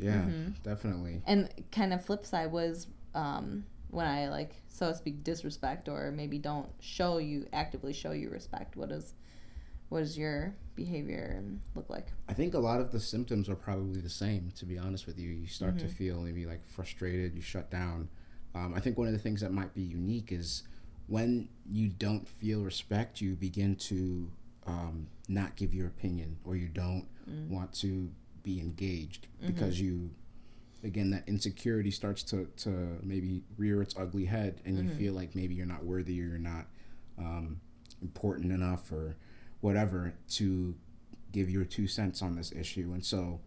Yeah 0.00 0.24
definitely. 0.62 1.22
And 1.26 1.48
kind 1.72 1.92
of 1.92 2.04
flip 2.04 2.24
side 2.24 2.50
was 2.52 2.86
um, 3.14 3.64
when 3.90 4.06
I 4.06 4.28
like 4.28 4.54
so 4.68 4.88
to 4.90 4.94
speak 4.94 5.24
disrespect 5.24 5.88
or 5.88 6.10
maybe 6.10 6.38
don't 6.38 6.68
show 6.80 7.18
you 7.18 7.46
actively 7.52 7.92
show 7.92 8.12
you 8.12 8.30
respect. 8.30 8.76
What 8.76 8.90
is 8.90 9.14
what 9.88 10.00
does 10.00 10.16
your 10.16 10.54
behavior 10.76 11.42
look 11.74 11.90
like? 11.90 12.06
i 12.28 12.32
think 12.32 12.54
a 12.54 12.58
lot 12.58 12.80
of 12.80 12.92
the 12.92 13.00
symptoms 13.00 13.48
are 13.48 13.56
probably 13.56 14.00
the 14.00 14.08
same 14.08 14.52
to 14.56 14.64
be 14.64 14.78
honest 14.78 15.06
with 15.06 15.18
you. 15.18 15.30
You 15.30 15.46
start 15.46 15.78
to 15.80 15.88
feel 15.88 16.20
maybe 16.20 16.46
like 16.46 16.66
frustrated 16.68 17.34
you 17.34 17.42
shut 17.42 17.70
down. 17.70 18.08
Um, 18.54 18.74
i 18.74 18.80
think 18.80 18.98
one 18.98 19.06
of 19.06 19.12
the 19.12 19.18
things 19.18 19.40
that 19.42 19.52
might 19.52 19.74
be 19.74 19.82
unique 19.82 20.32
is 20.32 20.64
when 21.06 21.48
you 21.70 21.88
don't 21.88 22.26
feel 22.26 22.62
respect 22.62 23.20
you 23.20 23.34
begin 23.34 23.76
to 23.76 24.30
um, 24.66 25.06
not 25.28 25.56
give 25.56 25.72
your 25.74 25.86
opinion 25.86 26.36
or 26.44 26.56
you 26.56 26.68
don't 26.68 27.06
want 27.48 27.72
to 27.74 28.10
be 28.42 28.60
engaged 28.60 29.26
mm-hmm. 29.38 29.52
because 29.52 29.80
you 29.80 30.10
again 30.84 31.10
that 31.10 31.24
insecurity 31.26 31.90
starts 31.90 32.22
to, 32.22 32.46
to 32.56 32.98
maybe 33.02 33.42
rear 33.56 33.82
its 33.82 33.94
ugly 33.98 34.24
head 34.24 34.60
and 34.64 34.78
you 34.78 34.84
mm-hmm. 34.84 34.98
feel 34.98 35.12
like 35.12 35.34
maybe 35.34 35.54
you're 35.54 35.66
not 35.66 35.84
worthy 35.84 36.20
or 36.20 36.24
you're 36.24 36.38
not 36.38 36.66
um, 37.18 37.60
important 38.02 38.52
enough 38.52 38.90
or 38.90 39.16
whatever 39.60 40.14
to 40.28 40.74
give 41.32 41.50
your 41.50 41.64
two 41.64 41.86
cents 41.86 42.22
on 42.22 42.34
this 42.34 42.52
issue. 42.52 42.90
And 42.94 43.04
so 43.04 43.40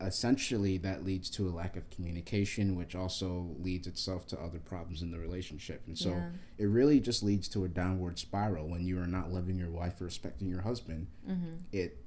essentially 0.00 0.78
that 0.78 1.04
leads 1.04 1.28
to 1.28 1.46
a 1.46 1.50
lack 1.50 1.76
of 1.76 1.90
communication 1.90 2.74
which 2.74 2.94
also 2.94 3.54
leads 3.58 3.86
itself 3.86 4.26
to 4.28 4.40
other 4.40 4.58
problems 4.58 5.02
in 5.02 5.10
the 5.10 5.18
relationship. 5.18 5.82
And 5.86 5.98
so 5.98 6.10
Yeah. 6.10 6.30
it 6.58 6.66
really 6.66 7.00
just 7.00 7.22
leads 7.22 7.48
to 7.48 7.64
a 7.64 7.68
downward 7.68 8.18
spiral. 8.18 8.68
When 8.68 8.86
you 8.86 8.98
are 9.00 9.06
not 9.06 9.32
loving 9.32 9.58
your 9.58 9.70
wife 9.70 10.00
or 10.00 10.04
respecting 10.04 10.48
your 10.48 10.62
husband 10.62 11.08
mm-hmm. 11.28 11.56
it 11.72 11.98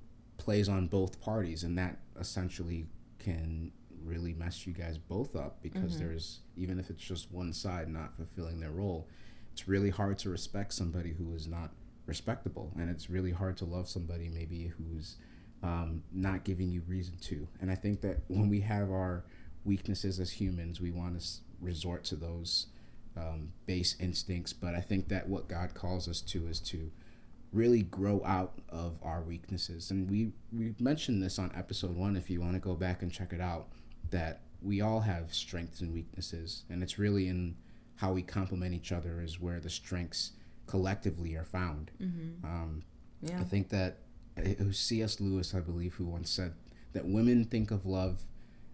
plays 0.43 0.67
on 0.67 0.87
both 0.87 1.21
parties 1.21 1.63
and 1.63 1.77
that 1.77 1.99
essentially 2.19 2.85
can 3.17 3.71
really 4.03 4.33
mess 4.33 4.67
you 4.67 4.73
guys 4.73 4.97
both 4.97 5.37
up 5.37 5.61
because 5.61 5.97
there's 5.97 6.41
even 6.57 6.77
if 6.77 6.89
it's 6.89 7.01
just 7.01 7.31
one 7.31 7.53
side 7.53 7.87
not 7.87 8.13
fulfilling 8.17 8.59
their 8.59 8.71
role 8.71 9.07
it's 9.53 9.69
really 9.69 9.89
hard 9.89 10.17
to 10.17 10.29
respect 10.29 10.73
somebody 10.73 11.13
who 11.13 11.33
is 11.33 11.47
not 11.47 11.71
respectable 12.05 12.73
and 12.77 12.89
it's 12.89 13.09
really 13.09 13.31
hard 13.31 13.55
to 13.55 13.63
love 13.63 13.87
somebody 13.87 14.27
maybe 14.27 14.73
who's 14.77 15.15
um, 15.61 16.03
not 16.11 16.43
giving 16.43 16.69
you 16.69 16.81
reason 16.87 17.15
to. 17.21 17.47
And 17.61 17.71
i 17.71 17.75
think 17.75 18.01
that 18.01 18.17
when 18.27 18.49
we 18.49 18.59
have 18.59 18.91
our 18.91 19.23
weaknesses 19.63 20.19
as 20.19 20.31
humans 20.31 20.81
we 20.81 20.91
want 20.91 21.17
to 21.17 21.27
resort 21.61 22.03
to 22.03 22.17
those 22.17 22.67
um, 23.15 23.53
base 23.65 23.95
instincts 24.01 24.51
but 24.51 24.75
i 24.75 24.81
think 24.81 25.07
that 25.07 25.29
what 25.29 25.47
god 25.47 25.73
calls 25.73 26.09
us 26.09 26.19
to 26.19 26.47
is 26.47 26.59
to 26.59 26.91
really 27.53 27.83
grow 27.83 28.23
out 28.25 28.53
of 28.69 28.97
our 29.03 29.21
weaknesses. 29.21 29.91
And 29.91 30.09
we 30.09 30.33
we 30.51 30.73
mentioned 30.79 31.21
this 31.21 31.39
on 31.39 31.51
episode 31.55 31.95
one. 31.95 32.15
If 32.15 32.29
you 32.29 32.41
want 32.41 32.53
to 32.53 32.59
go 32.59 32.73
back 32.75 33.01
and 33.01 33.11
check 33.11 33.31
it 33.33 33.41
out, 33.41 33.67
that 34.09 34.41
we 34.61 34.81
all 34.81 35.01
have 35.01 35.33
strengths 35.33 35.81
and 35.81 35.93
weaknesses, 35.93 36.63
and 36.69 36.81
it's 36.83 36.97
really 36.97 37.27
in 37.27 37.55
how 37.97 38.11
we 38.11 38.21
complement 38.23 38.73
each 38.73 38.91
other 38.91 39.21
is 39.21 39.39
where 39.39 39.59
the 39.59 39.69
strengths 39.69 40.31
collectively 40.65 41.35
are 41.35 41.45
found. 41.45 41.91
Um, 42.43 42.83
Yeah. 43.21 43.39
I 43.39 43.43
think 43.43 43.69
that 43.69 43.99
it 44.35 44.65
was 44.65 44.77
C.S. 44.79 45.19
Lewis, 45.21 45.53
I 45.53 45.59
believe, 45.59 45.93
who 45.93 46.05
once 46.05 46.29
said 46.29 46.53
that 46.93 47.05
women 47.05 47.45
think 47.45 47.71
of 47.71 47.85
love 47.85 48.23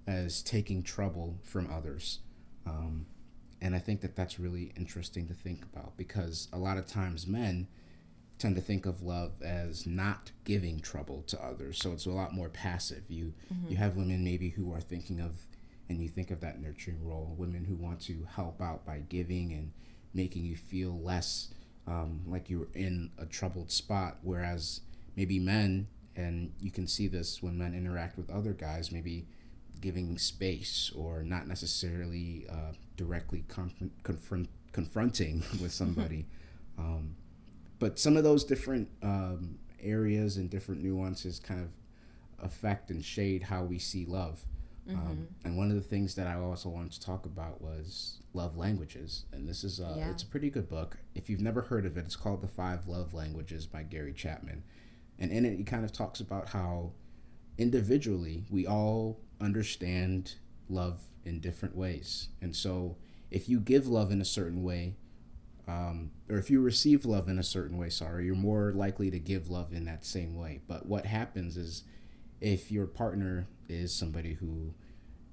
as 0.07 0.41
taking 0.41 0.81
trouble 0.81 1.38
from 1.43 1.69
others. 1.71 2.19
Um, 2.65 3.05
and 3.62 3.75
I 3.75 3.79
think 3.79 4.01
that 4.01 4.15
that's 4.15 4.39
really 4.39 4.71
interesting 4.77 5.27
to 5.27 5.33
think 5.33 5.63
about 5.63 5.98
because 5.98 6.48
a 6.53 6.57
lot 6.57 6.77
of 6.77 6.88
times 6.88 7.27
men 7.27 7.67
tend 8.39 8.55
to 8.55 8.62
think 8.62 8.86
of 8.86 9.03
love 9.03 9.34
as 9.43 9.86
not 9.86 10.31
giving 10.46 10.79
trouble 10.79 11.24
to 11.27 11.43
others. 11.43 11.77
So 11.77 11.91
it's 11.91 12.05
a 12.05 12.12
lot 12.12 12.34
more 12.34 12.50
passive. 12.50 13.03
You 13.10 13.34
you 13.67 13.77
have 13.77 13.96
women 13.96 14.24
maybe 14.24 14.50
who 14.50 14.74
are 14.74 14.81
thinking 14.81 15.19
of 15.19 15.46
and 15.89 16.01
you 16.01 16.08
think 16.08 16.31
of 16.31 16.39
that 16.41 16.62
nurturing 16.62 17.03
role, 17.03 17.36
women 17.38 17.65
who 17.65 17.75
want 17.75 18.00
to 18.01 18.25
help 18.36 18.62
out 18.62 18.86
by 18.86 19.00
giving 19.10 19.51
and 19.51 19.72
making 20.13 20.46
you 20.46 20.55
feel 20.55 21.00
less 21.01 21.50
um, 21.88 22.22
like 22.27 22.50
you're 22.50 22.67
in 22.75 23.12
a 23.17 23.25
troubled 23.25 23.72
spot. 23.72 24.17
Whereas 24.22 24.81
maybe 25.15 25.39
men, 25.39 25.88
and 26.15 26.53
you 26.60 26.72
can 26.72 26.88
see 26.88 27.08
this 27.08 27.41
when 27.41 27.58
men 27.58 27.74
interact 27.74 28.17
with 28.17 28.29
other 28.29 28.53
guys, 28.53 28.91
maybe 28.91 29.27
giving 29.81 30.17
space 30.17 30.91
or 30.96 31.24
not 31.24 31.48
necessarily 31.48 32.46
uh, 32.50 32.74
directly 32.96 33.43
conf- 33.48 33.91
confront 34.03 34.50
confronting 34.72 35.43
with 35.62 35.72
somebody. 35.72 36.27
um, 36.77 37.15
but 37.79 37.98
some 38.00 38.15
of 38.17 38.24
those 38.24 38.43
different 38.43 38.89
um, 39.01 39.57
areas 39.81 40.38
and 40.38 40.50
different 40.50 40.83
nuances 40.83 41.39
kind 41.39 41.62
of 41.62 41.69
affect 42.45 42.89
and 42.91 43.03
shade 43.03 43.43
how 43.43 43.63
we 43.63 43.79
see 43.79 44.05
love. 44.05 44.45
Um, 44.89 45.27
and 45.45 45.55
one 45.55 45.69
of 45.69 45.75
the 45.75 45.83
things 45.83 46.15
that 46.15 46.25
I 46.25 46.33
also 46.33 46.67
wanted 46.67 46.93
to 46.93 47.00
talk 47.01 47.27
about 47.27 47.62
was 47.62 48.21
love 48.33 48.57
languages, 48.57 49.25
and 49.31 49.48
this 49.48 49.63
is 49.63 49.79
uh, 49.79 49.93
Yeah. 49.98 50.09
it's 50.09 50.24
a 50.24 50.25
pretty 50.25 50.50
good 50.50 50.67
book. 50.67 50.98
If 51.13 51.29
you've 51.29 51.41
never 51.41 51.62
heard 51.62 51.86
of 51.86 51.95
it, 51.95 52.05
it's 52.05 52.15
called 52.15 52.41
The 52.41 52.48
Five 52.48 52.88
Love 52.88 53.13
Languages 53.13 53.67
by 53.67 53.83
Gary 53.83 54.13
Chapman, 54.13 54.63
and 55.19 55.31
in 55.31 55.45
it 55.45 55.57
he 55.57 55.63
kind 55.63 55.86
of 55.86 55.91
talks 55.91 56.19
about 56.19 56.50
how 56.50 56.93
individually 57.59 58.45
we 58.50 58.65
all 58.65 59.19
understand 59.39 60.36
love 60.69 61.01
in 61.24 61.39
different 61.39 61.75
ways, 61.75 62.29
and 62.41 62.55
so 62.55 62.95
if 63.29 63.48
you 63.48 63.59
give 63.59 63.88
love 63.88 64.12
in 64.12 64.21
a 64.21 64.25
certain 64.25 64.63
way, 64.63 64.95
um, 65.69 66.09
or 66.27 66.38
if 66.38 66.49
you 66.49 66.61
receive 66.61 67.05
love 67.05 67.29
in 67.29 67.38
a 67.38 67.43
certain 67.43 67.77
way, 67.77 67.89
sorry, 67.89 68.25
you're 68.25 68.35
more 68.35 68.73
likely 68.73 69.11
to 69.11 69.19
give 69.19 69.51
love 69.51 69.71
in 69.71 69.85
that 69.85 70.03
same 70.03 70.35
way. 70.35 70.61
But 70.67 70.88
what 70.88 71.05
happens 71.05 71.57
is 71.57 71.83
if 72.41 72.71
your 72.71 72.88
partner 72.88 73.47
is 73.67 73.93
somebody 73.93 74.33
who 74.33 74.73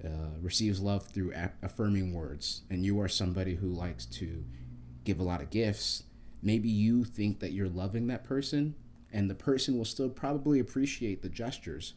uh, 0.05 0.37
receives 0.39 0.79
love 0.79 1.07
through 1.07 1.33
a- 1.33 1.53
affirming 1.63 2.13
words, 2.13 2.61
and 2.69 2.85
you 2.85 3.01
are 3.01 3.07
somebody 3.07 3.55
who 3.55 3.69
likes 3.69 4.05
to 4.05 4.43
give 5.05 5.19
a 5.19 5.23
lot 5.23 5.41
of 5.41 5.49
gifts, 5.49 6.03
maybe 6.43 6.69
you 6.69 7.03
think 7.03 7.39
that 7.39 7.51
you're 7.53 7.67
loving 7.67 8.05
that 8.07 8.23
person, 8.23 8.75
and 9.11 9.29
the 9.29 9.35
person 9.35 9.75
will 9.75 9.85
still 9.85 10.09
probably 10.09 10.59
appreciate 10.59 11.23
the 11.23 11.29
gestures, 11.29 11.95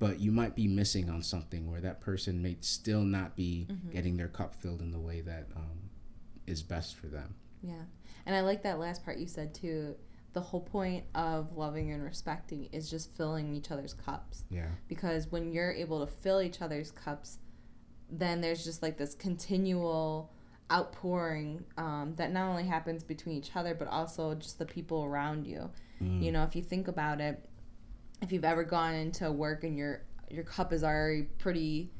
but 0.00 0.18
you 0.18 0.32
might 0.32 0.56
be 0.56 0.66
missing 0.66 1.08
on 1.08 1.22
something 1.22 1.70
where 1.70 1.80
that 1.80 2.00
person 2.00 2.42
may 2.42 2.56
still 2.60 3.02
not 3.02 3.36
be 3.36 3.68
getting 3.92 4.16
their 4.16 4.26
cup 4.26 4.56
filled 4.56 4.80
in 4.80 4.90
the 4.90 4.98
way 4.98 5.20
that 5.20 5.46
um, 5.54 5.90
is 6.46 6.62
best 6.62 6.96
for 6.96 7.06
them. 7.06 7.36
Yeah. 7.64 7.82
And 8.26 8.34
I 8.34 8.40
like 8.40 8.62
that 8.62 8.78
last 8.78 9.04
part 9.04 9.18
you 9.18 9.26
said 9.26 9.54
too. 9.54 9.96
The 10.32 10.40
whole 10.40 10.60
point 10.60 11.04
of 11.14 11.56
loving 11.56 11.92
and 11.92 12.02
respecting 12.02 12.68
is 12.72 12.90
just 12.90 13.14
filling 13.16 13.54
each 13.54 13.70
other's 13.70 13.94
cups. 13.94 14.44
Yeah. 14.50 14.68
Because 14.88 15.30
when 15.30 15.52
you're 15.52 15.72
able 15.72 16.04
to 16.04 16.12
fill 16.12 16.42
each 16.42 16.60
other's 16.60 16.90
cups, 16.90 17.38
then 18.10 18.40
there's 18.40 18.64
just 18.64 18.82
like 18.82 18.98
this 18.98 19.14
continual 19.14 20.32
outpouring 20.72 21.64
um, 21.76 22.14
that 22.16 22.32
not 22.32 22.48
only 22.48 22.64
happens 22.64 23.04
between 23.04 23.36
each 23.36 23.54
other, 23.54 23.74
but 23.74 23.86
also 23.88 24.34
just 24.34 24.58
the 24.58 24.66
people 24.66 25.04
around 25.04 25.46
you. 25.46 25.70
You 26.00 26.32
know, 26.32 26.42
if 26.42 26.54
you 26.54 26.62
think 26.62 26.88
about 26.88 27.20
it, 27.20 27.48
if 28.20 28.32
you've 28.32 28.44
ever 28.44 28.64
gone 28.64 28.94
into 28.94 29.30
work 29.32 29.64
and 29.64 29.76
your 29.76 30.02
your 30.30 30.44
cup 30.44 30.72
is 30.72 30.82
already 30.82 31.22
pretty 31.38 31.92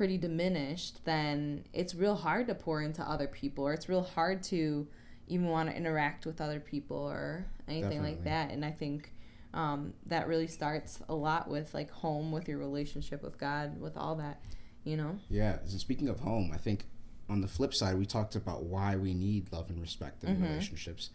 pretty 0.00 0.16
diminished, 0.16 1.04
then 1.04 1.62
it's 1.74 1.94
real 1.94 2.14
hard 2.14 2.46
to 2.46 2.54
pour 2.54 2.80
into 2.80 3.02
other 3.02 3.26
people, 3.26 3.66
or 3.66 3.74
it's 3.74 3.86
real 3.86 4.02
hard 4.02 4.42
to 4.42 4.88
even 5.26 5.46
want 5.46 5.68
to 5.68 5.76
interact 5.76 6.24
with 6.24 6.40
other 6.40 6.58
people 6.58 6.96
or 6.96 7.44
anything 7.68 8.02
like 8.02 8.24
that. 8.24 8.50
And 8.50 8.64
I 8.64 8.70
think 8.70 9.12
um, 9.52 9.92
that 10.06 10.26
really 10.26 10.46
starts 10.46 11.00
a 11.10 11.14
lot 11.14 11.50
with 11.50 11.74
like 11.74 11.90
home, 11.90 12.32
with 12.32 12.48
your 12.48 12.56
relationship 12.56 13.22
with 13.22 13.36
God, 13.36 13.78
with 13.78 13.94
all 13.98 14.14
that, 14.14 14.40
you 14.84 14.96
know. 14.96 15.18
Yeah. 15.28 15.58
And 15.60 15.68
speaking 15.78 16.08
of 16.08 16.20
home, 16.20 16.50
I 16.54 16.56
think 16.56 16.86
on 17.28 17.42
the 17.42 17.46
flip 17.46 17.74
side, 17.74 17.98
we 17.98 18.06
talked 18.06 18.36
about 18.36 18.62
why 18.62 18.96
we 18.96 19.12
need 19.12 19.52
love 19.52 19.68
and 19.68 19.82
respect 19.82 20.24
in 20.24 20.42
relationships 20.42 21.10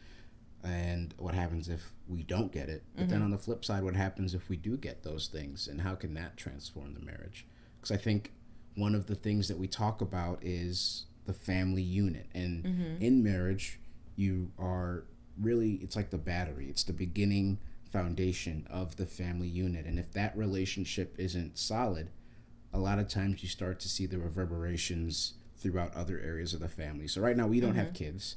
and 0.64 1.12
what 1.18 1.34
happens 1.34 1.70
if 1.70 1.92
we 2.08 2.22
don't 2.22 2.52
get 2.52 2.70
it. 2.70 2.84
But 2.96 3.10
then 3.10 3.24
on 3.24 3.32
the 3.32 3.40
flip 3.40 3.66
side, 3.66 3.82
what 3.82 3.96
happens 3.96 4.36
if 4.36 4.48
we 4.48 4.58
do 4.58 4.78
get 4.78 5.02
those 5.02 5.26
things 5.26 5.68
and 5.68 5.82
how 5.82 5.96
can 5.96 6.14
that 6.14 6.38
transform 6.38 6.94
the 6.94 7.00
marriage? 7.00 7.48
Because 7.82 7.90
I 7.90 7.98
think 7.98 8.32
one 8.76 8.96
of 8.96 9.08
the 9.08 9.16
things 9.16 9.48
that 9.48 9.58
we 9.58 9.68
talk 9.68 10.02
about 10.02 10.40
is 10.42 11.06
the 11.26 11.34
family 11.34 11.82
unit. 11.82 12.28
And 12.34 12.64
mm-hmm. 12.64 13.02
in 13.02 13.24
marriage, 13.24 13.80
you 14.16 14.52
are 14.60 15.06
really, 15.42 15.74
it's 15.82 15.96
like 15.96 16.10
the 16.10 16.18
battery, 16.18 16.68
it's 16.70 16.84
the 16.84 16.94
beginning 16.94 17.58
foundation 17.92 18.68
of 18.70 18.98
the 18.98 19.06
family 19.06 19.48
unit. 19.48 19.86
And 19.86 19.98
if 19.98 20.12
that 20.14 20.38
relationship 20.38 21.16
isn't 21.18 21.58
solid, 21.58 22.10
a 22.74 22.80
lot 22.80 23.00
of 23.00 23.08
times 23.08 23.42
you 23.42 23.50
start 23.50 23.80
to 23.82 23.90
see 23.90 24.06
the 24.06 24.18
reverberations 24.18 25.34
throughout 25.56 25.96
other 25.96 26.20
areas 26.20 26.54
of 26.54 26.60
the 26.60 26.68
family. 26.68 27.08
So 27.08 27.22
right 27.22 27.38
now 27.38 27.48
we 27.48 27.60
don't 27.60 27.76
have 27.76 27.88
mm-hmm. 27.88 28.04
kids, 28.04 28.36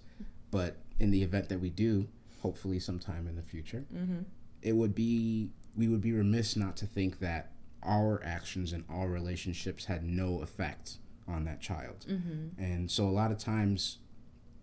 but 0.51 0.77
in 1.01 1.11
the 1.11 1.23
event 1.23 1.49
that 1.49 1.61
we 1.61 1.71
do, 1.71 2.09
hopefully 2.41 2.79
sometime 2.79 3.27
in 3.27 3.35
the 3.35 3.43
future, 3.43 3.85
mm-hmm. 3.93 4.21
it 4.63 4.73
would 4.73 4.95
be 4.95 5.51
we 5.77 5.89
would 5.89 6.01
be 6.01 6.13
remiss 6.13 6.57
not 6.57 6.77
to 6.77 6.87
think 6.87 7.21
that 7.21 7.53
our 7.83 8.23
actions 8.25 8.73
and 8.73 8.85
our 8.89 9.09
relationships 9.09 9.85
had 9.85 10.05
no 10.05 10.41
effect 10.43 10.99
on 11.27 11.45
that 11.45 11.61
child. 11.61 12.07
Mm-hmm. 12.09 12.63
And 12.63 12.91
so 12.91 13.07
a 13.07 13.11
lot 13.11 13.31
of 13.31 13.39
times, 13.39 13.99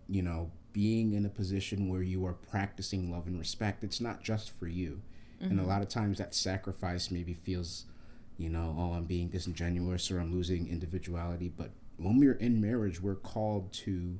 you 0.08 0.22
know, 0.22 0.50
being 0.72 1.14
in 1.14 1.24
a 1.24 1.30
position 1.30 1.88
where 1.88 2.02
you 2.02 2.26
are 2.26 2.34
practicing 2.34 3.10
love 3.10 3.26
and 3.26 3.38
respect, 3.38 3.82
it's 3.82 4.00
not 4.00 4.22
just 4.22 4.50
for 4.50 4.66
you. 4.66 5.00
And 5.40 5.52
a 5.52 5.54
mm-hmm. 5.56 5.68
lot 5.68 5.82
of 5.82 5.88
times 5.88 6.18
that 6.18 6.34
sacrifice 6.34 7.10
maybe 7.10 7.34
feels, 7.34 7.84
you 8.38 8.48
know, 8.48 8.74
oh, 8.78 8.92
I'm 8.94 9.04
being 9.04 9.28
disingenuous 9.28 10.10
or 10.10 10.18
I'm 10.18 10.32
losing 10.32 10.68
individuality. 10.68 11.52
But 11.54 11.70
when 11.98 12.18
we're 12.18 12.34
in 12.34 12.60
marriage, 12.60 13.00
we're 13.00 13.16
called 13.16 13.72
to 13.74 14.18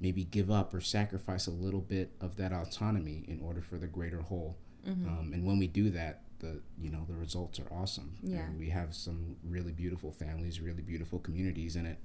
maybe 0.00 0.24
give 0.24 0.50
up 0.50 0.74
or 0.74 0.80
sacrifice 0.80 1.46
a 1.46 1.50
little 1.50 1.80
bit 1.80 2.12
of 2.20 2.36
that 2.36 2.52
autonomy 2.52 3.24
in 3.28 3.40
order 3.40 3.60
for 3.60 3.76
the 3.76 3.86
greater 3.86 4.20
whole. 4.20 4.56
Mm-hmm. 4.86 5.08
Um, 5.08 5.30
and 5.32 5.44
when 5.44 5.58
we 5.58 5.66
do 5.66 5.90
that, 5.90 6.22
the 6.38 6.60
you 6.78 6.90
know 6.90 7.04
the 7.08 7.14
results 7.14 7.58
are 7.58 7.72
awesome. 7.72 8.16
Yeah. 8.22 8.38
And 8.38 8.58
we 8.58 8.68
have 8.70 8.94
some 8.94 9.36
really 9.44 9.72
beautiful 9.72 10.12
families, 10.12 10.60
really 10.60 10.82
beautiful 10.82 11.18
communities, 11.18 11.76
and 11.76 11.86
it 11.86 11.98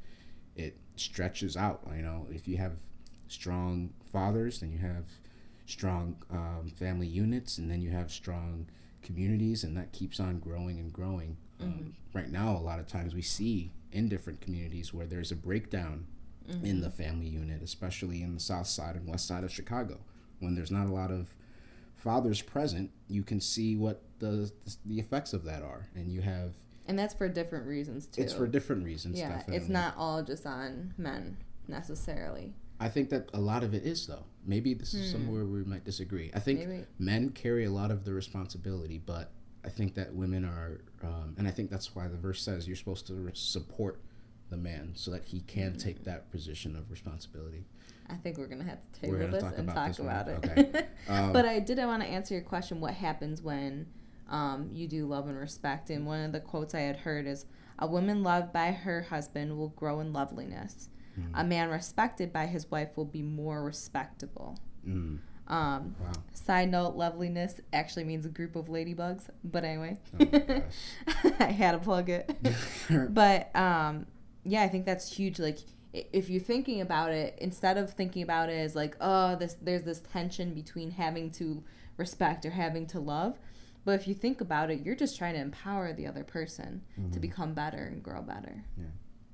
it 0.55 0.77
stretches 0.95 1.55
out. 1.57 1.81
You 1.95 2.01
know, 2.01 2.27
if 2.29 2.47
you 2.47 2.57
have 2.57 2.73
strong 3.27 3.91
fathers, 4.11 4.59
then 4.59 4.71
you 4.71 4.79
have 4.79 5.05
strong 5.65 6.17
um, 6.29 6.71
family 6.75 7.07
units, 7.07 7.57
and 7.57 7.69
then 7.69 7.81
you 7.81 7.89
have 7.91 8.11
strong 8.11 8.67
communities, 9.01 9.63
and 9.63 9.75
that 9.77 9.91
keeps 9.91 10.19
on 10.19 10.39
growing 10.39 10.79
and 10.79 10.91
growing. 10.91 11.38
Um, 11.61 11.93
right 12.13 12.29
now, 12.29 12.57
a 12.57 12.59
lot 12.59 12.79
of 12.79 12.88
times 12.88 13.13
we 13.13 13.21
see 13.21 13.71
in 13.91 14.09
different 14.09 14.41
communities 14.41 14.93
where 14.93 15.05
there's 15.05 15.31
a 15.31 15.35
breakdown 15.35 16.07
in 16.63 16.81
the 16.81 16.89
family 16.89 17.27
unit, 17.27 17.61
especially 17.61 18.21
in 18.21 18.33
the 18.33 18.39
south 18.39 18.67
side 18.67 18.95
and 18.95 19.07
west 19.07 19.27
side 19.27 19.43
of 19.43 19.51
Chicago. 19.51 20.00
When 20.39 20.55
there's 20.55 20.71
not 20.71 20.88
a 20.88 20.91
lot 20.91 21.11
of 21.11 21.33
fathers 22.01 22.41
present, 22.41 22.91
you 23.08 23.24
can 23.24 23.39
see 23.39 23.75
what 23.75 24.01
the 24.20 24.51
the 24.86 25.00
effects 25.00 25.34
of 25.34 25.43
that 25.46 25.62
are, 25.62 25.88
and 25.96 26.12
you 26.12 26.22
have 26.22 26.53
And 26.88 26.98
that's 26.98 27.13
for 27.13 27.27
different 27.29 27.65
reasons 27.67 28.08
too. 28.08 28.22
It's 28.22 28.34
for 28.34 28.48
different 28.48 28.84
reasons. 28.84 29.17
yeah, 29.20 29.29
definitely. 29.29 29.55
it's 29.58 29.70
not 29.70 29.93
all 29.98 30.24
just 30.24 30.46
on 30.46 30.93
men 30.98 31.38
necessarily. 31.67 32.53
I 32.79 32.89
think 32.89 33.10
that 33.10 33.29
a 33.34 33.39
lot 33.39 33.63
of 33.63 33.74
it 33.74 33.84
is 33.86 34.08
though. 34.08 34.25
Maybe 34.46 34.74
this 34.74 34.93
is 34.96 35.12
somewhere 35.12 35.46
we 35.46 35.63
might 35.63 35.84
disagree. 35.86 36.31
I 36.34 36.39
think 36.39 36.62
Hmm. 36.63 36.70
Maybe. 36.70 36.84
men 36.98 37.29
carry 37.29 37.65
a 37.65 37.72
lot 37.72 37.91
of 37.91 38.05
the 38.05 38.13
responsibility, 38.13 38.98
but 39.05 39.31
I 39.63 39.70
think 39.70 39.93
that 39.93 40.15
women 40.15 40.43
are, 40.46 40.81
um, 41.03 41.36
and 41.38 41.48
I 41.48 41.51
think 41.51 41.70
that's 41.70 41.96
why 41.96 42.08
the 42.08 42.17
verse 42.17 42.41
says 42.41 42.65
you're 42.67 42.75
supposed 42.75 43.05
to 43.08 43.29
support 43.36 44.01
the 44.51 44.58
man 44.58 44.91
so 44.93 45.10
that 45.10 45.25
he 45.25 45.39
can 45.41 45.75
take 45.77 46.03
that 46.03 46.29
position 46.31 46.75
of 46.75 46.91
responsibility. 46.91 47.65
I 48.10 48.15
think 48.15 48.38
we're 48.38 48.48
gonna 48.48 48.65
have 48.65 48.79
to 48.93 49.01
table 49.01 49.17
this 49.31 49.41
talk 49.43 49.58
and 49.58 49.67
talk 49.70 49.88
this 49.88 50.00
one. 50.00 50.08
about 50.10 50.27
it. 50.27 50.46
Okay. 50.46 50.86
Um, 51.10 51.34
but 51.34 51.46
I 51.46 51.60
did 51.60 51.79
want 51.79 52.03
to 52.03 52.08
answer 52.08 52.36
your 52.36 52.43
question. 52.43 52.79
What 52.79 52.93
happens 52.93 53.41
when 53.41 53.88
um, 54.29 54.70
you 54.72 54.88
do 54.88 55.08
love 55.08 55.27
and 55.27 55.38
respect? 55.39 55.89
And 55.89 56.05
one 56.05 56.24
of 56.25 56.31
the 56.31 56.39
quotes 56.39 56.75
I 56.75 56.81
had 56.81 56.98
heard 56.98 57.25
is, 57.25 57.46
"A 57.79 57.88
woman 57.88 58.22
loved 58.22 58.53
by 58.53 58.72
her 58.72 59.01
husband 59.03 59.58
will 59.58 59.70
grow 59.70 60.00
in 60.00 60.13
loveliness. 60.13 60.89
Hmm. 61.15 61.34
A 61.36 61.43
man 61.43 61.70
respected 61.70 62.31
by 62.31 62.46
his 62.46 62.70
wife 62.70 62.89
will 62.96 63.05
be 63.05 63.22
more 63.24 63.63
respectable." 63.63 64.60
Mm, 64.88 65.20
Um, 65.48 65.96
wow. 66.00 66.12
side 66.34 66.70
note: 66.70 66.96
loveliness 66.96 67.60
actually 67.74 68.03
means 68.03 68.25
a 68.25 68.29
group 68.29 68.55
of 68.55 68.67
ladybugs. 68.67 69.27
But 69.43 69.63
anyway, 69.63 69.98
Oh. 70.20 70.62
I 71.39 71.46
had 71.46 71.72
to 71.72 71.79
plug 71.79 72.10
it. 72.10 72.29
but 73.13 73.53
um, 73.55 74.05
yeah, 74.43 74.63
I 74.63 74.67
think 74.67 74.86
that's 74.86 75.13
huge. 75.13 75.39
Like 75.39 75.60
if 75.93 76.29
you're 76.29 76.41
thinking 76.41 76.81
about 76.81 77.12
it, 77.12 77.38
instead 77.39 77.77
of 77.77 77.93
thinking 77.93 78.24
about 78.24 78.50
it 78.50 78.57
as 78.57 78.75
like, 78.75 78.95
oh, 79.01 79.36
this 79.36 79.55
there's 79.62 79.83
this 79.83 80.01
tension 80.12 80.53
between 80.53 80.91
having 80.91 81.31
to 81.31 81.63
respect 81.98 82.45
or 82.45 82.51
having 82.51 82.88
to 82.88 83.00
love. 83.00 83.39
But 83.83 84.00
if 84.00 84.07
you 84.07 84.13
think 84.13 84.41
about 84.41 84.69
it, 84.69 84.81
you're 84.86 84.95
just 84.95 85.17
trying 85.17 85.33
to 85.33 85.39
empower 85.39 85.91
the 85.91 86.05
other 86.05 86.24
person 86.24 86.83
to 87.12 87.19
become 87.19 87.55
better 87.55 87.83
and 87.83 88.03
grow 88.03 88.21
better. 88.21 88.63
Yeah. 88.77 88.86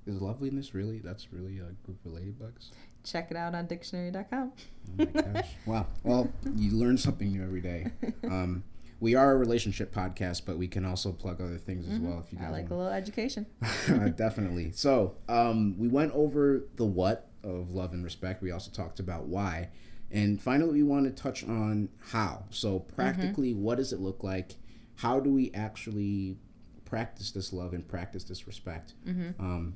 Is 0.06 0.22
loveliness 0.22 0.74
really? 0.74 1.00
That's 1.00 1.34
really 1.34 1.60
a 1.60 1.74
group 1.84 2.06
of 2.06 2.14
ladybugs. 2.14 2.70
Check 3.04 3.30
it 3.30 3.36
out 3.36 3.54
on 3.54 3.68
dictionary.com. 3.68 4.54
Oh 4.54 4.92
my 4.98 5.06
gosh! 5.06 5.50
wow. 5.66 5.86
Well, 6.04 6.32
you 6.56 6.72
learn 6.72 6.98
something 6.98 7.30
new 7.30 7.44
every 7.44 7.62
day. 7.62 7.92
Um, 8.24 8.64
we 9.00 9.16
are 9.16 9.32
a 9.32 9.38
relationship 9.38 9.94
podcast, 9.94 10.42
but 10.46 10.58
we 10.58 10.68
can 10.68 10.86
also 10.86 11.12
plug 11.12 11.40
other 11.42 11.58
things 11.58 11.88
as 11.88 12.00
well 12.00 12.20
if 12.26 12.32
you 12.34 12.40
I 12.40 12.44
guys 12.44 12.52
like 12.52 12.66
a 12.66 12.74
want. 12.74 12.84
little 12.84 12.94
education. 12.94 13.46
Definitely. 14.16 14.72
So, 14.72 15.16
um, 15.30 15.76
we 15.78 15.88
went 15.88 16.12
over 16.14 16.64
the 16.76 16.86
what 16.86 17.30
of 17.44 17.72
love 17.72 17.94
and 17.94 18.04
respect. 18.04 18.42
We 18.42 18.52
also 18.52 18.72
talked 18.72 19.00
about 19.00 19.26
why. 19.28 19.70
And 20.10 20.42
finally, 20.42 20.72
we 20.74 20.84
want 20.84 21.06
to 21.06 21.12
touch 21.24 21.44
on 21.44 21.90
how. 22.12 22.46
So, 22.50 22.80
practically, 22.80 23.54
what 23.54 23.78
does 23.78 23.94
it 23.94 24.00
look 24.00 24.24
like? 24.24 24.56
How 24.96 25.20
do 25.20 25.32
we 25.32 25.52
actually 25.54 26.38
practice 26.86 27.32
this 27.32 27.54
love 27.54 27.74
and 27.74 27.88
practice 27.88 28.24
this 28.24 28.48
respect? 28.48 28.94
Um, 29.40 29.76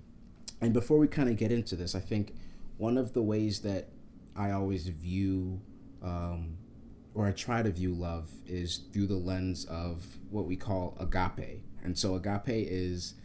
and 0.62 0.74
before 0.74 0.98
we 0.98 1.08
kind 1.08 1.30
of 1.30 1.38
get 1.38 1.52
into 1.52 1.76
this, 1.76 1.94
I 1.96 2.00
think 2.00 2.34
one 2.78 2.98
of 2.98 3.14
the 3.14 3.22
ways 3.22 3.60
that 3.62 3.90
I 4.36 4.52
always 4.52 4.88
view, 4.88 5.62
um, 6.02 6.58
or 7.14 7.28
I 7.28 7.32
try 7.32 7.62
to 7.62 7.72
view 7.72 7.94
love, 7.94 8.30
is 8.48 8.82
through 8.94 9.08
the 9.08 9.16
lens 9.16 9.66
of 9.66 10.06
what 10.30 10.46
we 10.46 10.56
call 10.56 10.98
agape. 11.00 11.64
And 11.84 11.98
so, 11.98 12.16
agape 12.16 12.68
is 12.70 13.16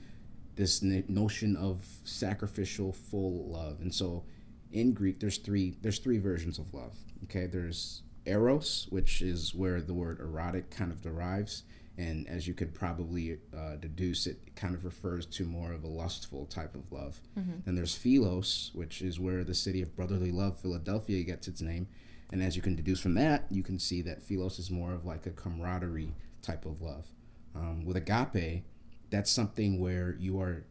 this 0.57 0.83
notion 0.83 1.55
of 1.57 1.85
sacrificial 2.05 2.93
full 2.93 3.49
love. 3.49 3.81
And 3.81 3.95
so 3.95 4.25
in 4.73 4.93
greek 4.93 5.21
there's 5.21 5.39
three 5.39 5.77
there's 5.83 5.99
three 5.99 6.19
versions 6.19 6.59
of 6.59 6.75
love 6.75 6.97
okay? 7.25 7.47
There's 7.47 8.03
eros 8.25 8.87
which 8.91 9.23
is 9.23 9.55
where 9.55 9.81
the 9.81 9.95
word 9.95 10.19
erotic 10.19 10.71
kind 10.71 10.91
of 10.91 11.03
derives. 11.03 11.63
And 11.99 12.29
as 12.29 12.47
you 12.47 12.53
could 12.53 12.75
probably 12.75 13.39
uh, 13.57 13.77
deduce 13.77 14.27
it 14.27 14.55
kind 14.55 14.75
of 14.75 14.85
refers 14.85 15.25
to 15.27 15.45
more 15.45 15.73
of 15.73 15.83
a 15.83 15.89
lustful 15.89 16.45
type 16.47 16.75
of 16.75 16.93
love. 16.93 17.21
Then 17.65 17.75
there's 17.75 17.95
philos 17.95 18.71
which 18.75 19.03
is 19.03 19.21
where 19.21 19.45
the 19.45 19.55
city 19.55 19.83
of 19.83 19.95
brotherly 19.95 20.33
love 20.33 20.59
philadelphia 20.59 21.23
gets 21.23 21.49
its 21.49 21.61
name 21.61 21.87
and 22.31 22.43
as 22.43 22.57
you 22.57 22.63
can 22.63 22.75
deduce 22.75 23.01
from 23.01 23.15
that 23.15 23.47
you 23.51 23.63
can 23.63 23.79
see 23.79 24.03
that 24.03 24.23
philos 24.23 24.59
is 24.59 24.71
more 24.71 24.93
of 24.93 25.05
like 25.05 25.27
a 25.27 25.31
camaraderie 25.31 26.15
type 26.43 26.65
of 26.65 26.81
love 26.81 27.07
um, 27.55 27.85
with 27.85 27.97
agape 27.97 28.65
that's 29.11 29.31
something 29.31 29.81
where 29.81 30.17
you 30.19 30.41
are 30.41 30.65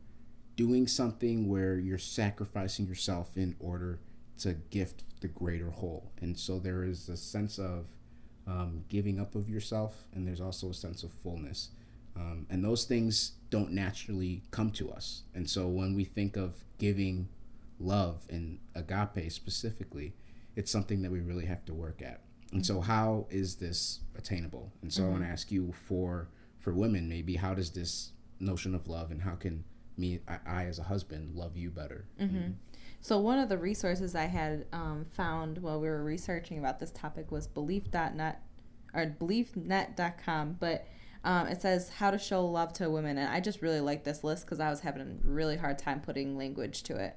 doing 0.55 0.87
something 0.87 1.49
where 1.49 1.77
you're 1.77 1.97
sacrificing 1.97 2.87
yourself 2.87 3.35
in 3.35 3.55
order 3.59 3.99
to 4.39 4.53
gift 4.53 5.03
the 5.21 5.27
greater 5.27 5.69
whole. 5.69 6.11
And 6.21 6.37
so 6.37 6.59
there 6.59 6.83
is 6.83 7.09
a 7.09 7.17
sense 7.17 7.57
of 7.57 7.87
um, 8.47 8.83
giving 8.89 9.19
up 9.19 9.35
of 9.35 9.49
yourself, 9.49 10.05
and 10.13 10.27
there's 10.27 10.41
also 10.41 10.69
a 10.69 10.73
sense 10.73 11.03
of 11.03 11.11
fullness. 11.11 11.69
Um, 12.15 12.45
and 12.49 12.63
those 12.63 12.85
things 12.85 13.33
don't 13.49 13.71
naturally 13.71 14.43
come 14.51 14.71
to 14.71 14.91
us. 14.91 15.23
And 15.33 15.49
so 15.49 15.67
when 15.67 15.95
we 15.95 16.05
think 16.05 16.37
of 16.37 16.63
giving 16.77 17.27
love 17.79 18.25
and 18.29 18.59
agape 18.73 19.31
specifically, 19.31 20.13
it's 20.55 20.71
something 20.71 21.01
that 21.01 21.11
we 21.11 21.19
really 21.19 21.45
have 21.45 21.65
to 21.65 21.73
work 21.73 22.01
at. 22.01 22.21
And 22.51 22.65
so 22.65 22.79
how 22.81 23.27
is 23.29 23.55
this 23.55 23.99
attainable? 24.17 24.71
And 24.81 24.91
so 24.93 25.05
I 25.05 25.09
want 25.09 25.23
to 25.23 25.29
ask 25.29 25.51
you 25.51 25.73
for 25.87 26.29
for 26.59 26.73
women 26.73 27.07
maybe 27.07 27.35
how 27.35 27.53
does 27.53 27.71
this 27.71 28.11
notion 28.39 28.73
of 28.73 28.87
love 28.87 29.11
and 29.11 29.21
how 29.21 29.35
can 29.35 29.63
me 29.97 30.19
I, 30.27 30.37
I 30.45 30.65
as 30.65 30.79
a 30.79 30.83
husband 30.83 31.35
love 31.35 31.55
you 31.57 31.69
better? 31.69 32.05
So 33.01 33.19
one 33.19 33.37
of 33.37 33.49
the 33.49 33.57
resources 33.57 34.15
I 34.15 34.25
had 34.25 34.65
um, 34.73 35.05
found 35.11 35.59
while 35.59 35.79
we 35.79 35.87
were 35.87 36.03
researching 36.03 36.57
about 36.57 36.79
this 36.79 36.91
topic 36.91 37.31
was 37.31 37.45
belief.net 37.47 38.41
or 38.95 39.15
beliefnet.com, 39.19 40.57
but 40.59 40.87
um, 41.23 41.47
it 41.47 41.61
says 41.61 41.89
how 41.89 42.11
to 42.11 42.17
show 42.17 42.45
love 42.45 42.73
to 42.73 42.89
women, 42.89 43.17
and 43.17 43.29
I 43.29 43.39
just 43.39 43.61
really 43.61 43.81
like 43.81 44.03
this 44.03 44.23
list 44.23 44.45
because 44.45 44.59
I 44.59 44.69
was 44.69 44.79
having 44.79 45.01
a 45.01 45.27
really 45.27 45.57
hard 45.57 45.77
time 45.77 45.99
putting 45.99 46.37
language 46.37 46.83
to 46.83 46.95
it. 46.95 47.15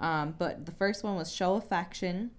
Um, 0.00 0.34
but 0.38 0.64
the 0.64 0.72
first 0.72 1.04
one 1.04 1.16
was 1.16 1.32
show 1.32 1.54
affection. 1.56 2.30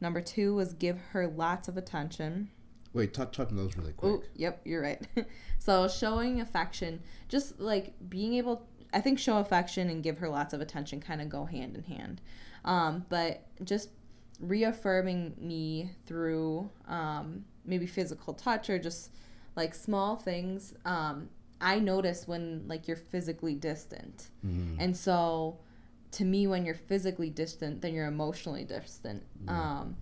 Number 0.00 0.20
two 0.20 0.54
was 0.54 0.72
give 0.72 0.98
her 1.12 1.26
lots 1.26 1.68
of 1.68 1.76
attention. 1.76 2.50
Wait, 2.92 3.12
on 3.18 3.56
those 3.56 3.76
really 3.76 3.92
quick. 3.92 4.12
Oh, 4.12 4.22
yep, 4.34 4.60
you're 4.64 4.80
right. 4.80 5.06
so 5.58 5.86
showing 5.86 6.40
affection, 6.40 7.02
just 7.28 7.60
like 7.60 7.92
being 8.08 8.34
able, 8.34 8.66
I 8.92 9.00
think 9.00 9.18
show 9.18 9.38
affection 9.38 9.90
and 9.90 10.02
give 10.02 10.18
her 10.18 10.28
lots 10.28 10.54
of 10.54 10.60
attention 10.60 11.00
kind 11.00 11.20
of 11.20 11.28
go 11.28 11.44
hand 11.44 11.76
in 11.76 11.82
hand. 11.84 12.20
Um, 12.64 13.04
but 13.08 13.46
just 13.64 13.90
reaffirming 14.40 15.34
me 15.38 15.90
through 16.06 16.70
um, 16.88 17.44
maybe 17.64 17.86
physical 17.86 18.34
touch 18.34 18.70
or 18.70 18.78
just 18.78 19.10
like 19.56 19.74
small 19.74 20.16
things. 20.16 20.74
Um, 20.84 21.28
I 21.60 21.78
notice 21.78 22.28
when 22.28 22.64
like 22.66 22.86
you're 22.88 22.96
physically 22.96 23.54
distant, 23.54 24.30
and 24.80 24.96
so 24.96 25.58
to 26.12 26.24
me, 26.24 26.46
when 26.46 26.64
you're 26.64 26.74
physically 26.74 27.30
distant, 27.30 27.82
then 27.82 27.94
you're 27.94 28.06
emotionally 28.06 28.64
distant. 28.64 29.22
Um, 29.48 29.96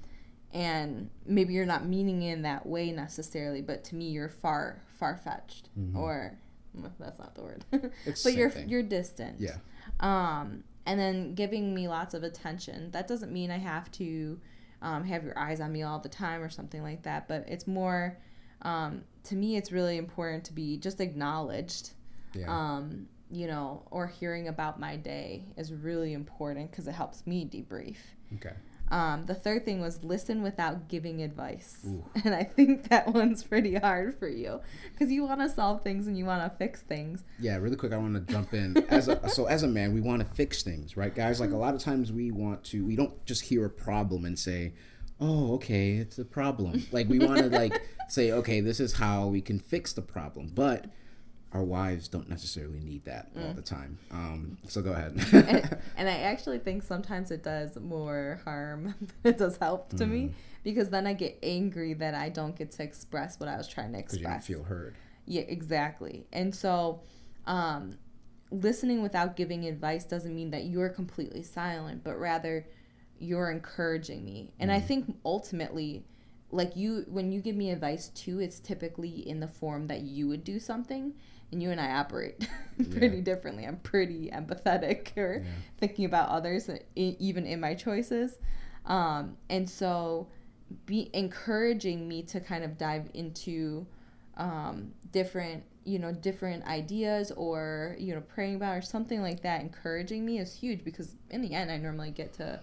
and 0.53 1.11
maybe 1.27 1.53
you're 1.55 1.67
not 1.67 1.85
meaning 1.87 2.23
it 2.23 2.33
in 2.33 2.43
that 2.43 2.65
way 2.67 2.93
necessarily, 2.93 3.61
but 3.61 3.83
to 3.85 3.97
me, 3.97 4.11
you're 4.11 4.29
far 4.29 4.81
far 4.99 5.17
fetched, 5.17 5.69
or 5.97 6.39
mm, 6.79 6.91
that's 7.01 7.19
not 7.19 7.35
the 7.35 7.43
word, 7.43 7.65
It's 8.07 8.23
but 8.23 8.35
you're 8.35 8.51
thing. 8.51 8.69
you're 8.69 8.83
distant. 8.85 9.41
Yeah. 9.41 9.57
Um, 10.01 10.63
and 10.87 11.01
then 11.01 11.35
giving 11.35 11.75
me 11.75 11.89
lots 11.89 12.15
of 12.15 12.23
attention. 12.23 12.91
That 12.93 13.09
doesn't 13.09 13.33
mean 13.33 13.51
I 13.51 13.59
have 13.59 13.91
to 13.93 14.39
um, 14.83 15.03
have 15.05 15.25
your 15.25 15.37
eyes 15.39 15.61
on 15.61 15.73
me 15.73 15.83
all 15.83 15.99
the 15.99 16.09
time 16.09 16.43
or 16.43 16.49
something 16.51 16.83
like 16.83 17.03
that, 17.03 17.27
but 17.27 17.45
it's 17.49 17.67
more. 17.67 18.17
Um, 18.63 19.03
to 19.25 19.35
me, 19.35 19.57
it's 19.57 19.73
really 19.73 19.97
important 19.99 20.45
to 20.45 20.53
be 20.53 20.77
just 20.79 21.01
acknowledged 21.01 21.91
Yeah. 22.35 22.47
um, 22.49 23.09
you 23.31 23.47
know, 23.47 23.83
or 23.91 24.07
hearing 24.07 24.49
about 24.49 24.79
my 24.79 24.97
day 24.97 25.45
is 25.57 25.73
really 25.73 26.13
important 26.13 26.71
because 26.71 26.87
it 26.87 26.93
helps 26.93 27.27
me 27.27 27.45
debrief. 27.45 27.97
okay. 28.37 28.55
Um, 28.91 29.25
the 29.25 29.35
third 29.35 29.65
thing 29.65 29.81
was 29.81 30.05
listen 30.05 30.43
without 30.43 30.89
giving 30.89 31.23
advice. 31.23 31.79
Ooh. 31.87 32.05
And 32.25 32.35
I 32.35 32.45
think 32.45 32.91
that 32.91 33.13
one's 33.13 33.43
pretty 33.43 33.75
hard 33.75 34.19
for 34.19 34.29
you 34.29 34.61
because 34.93 35.11
you 35.11 35.25
want 35.25 35.41
to 35.41 35.49
solve 35.49 35.83
things 35.83 36.07
and 36.07 36.17
you 36.19 36.27
want 36.27 36.43
to 36.45 36.57
fix 36.59 36.83
things. 36.83 37.25
Yeah, 37.39 37.57
really 37.57 37.77
quick, 37.77 37.93
I 37.93 37.97
want 37.97 38.15
to 38.15 38.33
jump 38.33 38.53
in. 38.53 38.77
As 38.89 39.09
a, 39.09 39.27
so, 39.29 39.47
as 39.47 39.63
a 39.63 39.69
man, 39.69 39.95
we 39.95 40.01
want 40.01 40.21
to 40.21 40.35
fix 40.35 40.63
things, 40.63 40.97
right, 40.97 41.15
guys? 41.15 41.41
Like 41.41 41.51
a 41.51 41.57
lot 41.57 41.75
of 41.75 41.81
times, 41.81 42.13
we 42.13 42.31
want 42.31 42.63
to. 42.65 42.85
We 42.85 42.95
don't 42.95 43.25
just 43.25 43.43
hear 43.43 43.65
a 43.65 43.71
problem 43.71 44.27
and 44.27 44.39
say, 44.39 44.75
"Oh, 45.19 45.55
okay, 45.55 45.93
it's 45.93 46.19
a 46.19 46.25
problem." 46.25 46.87
Like 46.93 47.09
we 47.09 47.19
want 47.19 47.39
to 47.39 47.49
like 47.49 47.81
say, 48.09 48.33
"Okay, 48.33 48.61
this 48.61 48.81
is 48.81 48.93
how 48.93 49.29
we 49.29 49.41
can 49.41 49.59
fix 49.59 49.93
the 49.95 50.03
problem." 50.03 50.53
But 50.55 50.87
our 51.55 51.63
wives 51.63 52.09
don't 52.09 52.29
necessarily 52.29 52.81
need 52.81 53.05
that 53.05 53.31
all 53.41 53.53
the 53.55 53.63
time. 53.63 53.97
Um, 54.11 54.59
so 54.69 54.83
go 54.83 54.93
ahead. 54.93 55.13
and, 55.33 55.79
and 55.97 56.09
I 56.09 56.19
actually 56.19 56.59
think 56.59 56.83
sometimes 56.83 57.31
it 57.31 57.43
does 57.45 57.77
more 57.79 58.41
harm 58.45 58.95
than 59.23 59.35
it 59.35 59.39
does 59.39 59.57
help 59.59 59.91
to 59.91 60.05
Mm. 60.05 60.11
me 60.11 60.33
because 60.65 60.91
then 60.91 61.07
I 61.07 61.13
get 61.15 61.39
angry 61.43 61.95
that 61.95 62.15
I 62.15 62.29
don't 62.29 62.57
get 62.57 62.73
to 62.73 62.83
express 62.83 63.39
what 63.39 63.49
I 63.49 63.57
was 63.57 63.69
trying 63.69 63.93
to 63.93 63.99
Because 63.99 64.19
you 64.19 64.25
don't 64.25 64.33
express. 64.35 64.47
feel 64.57 64.65
heard. 64.65 64.97
Yeah, 65.27 65.43
exactly. 65.43 66.27
And 66.33 66.55
so, 66.55 67.01
um, 67.47 67.99
listening 68.51 69.03
without 69.03 69.37
giving 69.37 69.65
advice 69.65 70.05
doesn't 70.05 70.35
mean 70.35 70.51
that 70.51 70.65
you're 70.65 70.89
completely 70.89 71.43
silent, 71.43 72.03
but 72.05 72.19
rather 72.19 72.67
you're 73.19 73.51
encouraging 73.51 74.25
me. 74.25 74.53
And 74.59 74.71
I 74.73 74.81
think 74.81 75.17
ultimately, 75.25 76.05
like 76.51 76.77
you 76.77 77.05
when 77.09 77.33
you 77.33 77.41
give 77.41 77.57
me 77.57 77.71
advice 77.71 78.09
too 78.11 78.39
it's 78.39 78.61
typically 78.61 79.27
in 79.29 79.41
the 79.41 79.49
form 79.49 79.89
that 79.89 80.03
you 80.03 80.29
would 80.29 80.45
do 80.45 80.61
something 80.61 81.13
and 81.55 81.63
you 81.63 81.71
and 81.71 81.81
i 81.81 81.93
operate 81.93 82.47
pretty 82.91 83.17
Yeah. 83.17 83.23
differently 83.23 83.65
i'm 83.65 83.79
pretty 83.79 84.31
empathetic 84.31 85.17
or 85.17 85.37
Yeah. 85.45 85.51
thinking 85.79 86.05
about 86.05 86.29
others 86.29 86.69
even 86.97 87.47
in 87.47 87.61
my 87.61 87.75
choices 87.75 88.39
um, 88.87 89.39
and 89.49 89.69
so 89.71 90.29
be 90.87 91.09
encouraging 91.15 92.07
me 92.09 92.23
to 92.25 92.41
kind 92.41 92.65
of 92.65 92.77
dive 92.77 93.09
into 93.15 93.87
um, 94.37 94.93
different 95.13 95.63
you 95.85 95.99
know 95.99 96.13
different 96.13 96.65
ideas 96.67 97.31
or 97.37 97.95
you 97.99 98.15
know 98.15 98.21
praying 98.23 98.57
about 98.57 98.77
or 98.77 98.83
something 98.83 99.21
like 99.23 99.43
that 99.43 99.61
encouraging 99.61 100.25
me 100.25 100.39
is 100.39 100.55
huge 100.55 100.83
because 100.83 101.15
in 101.31 101.43
the 101.43 101.53
end 101.55 101.71
i 101.71 101.77
normally 101.77 102.11
get 102.11 102.33
to 102.33 102.59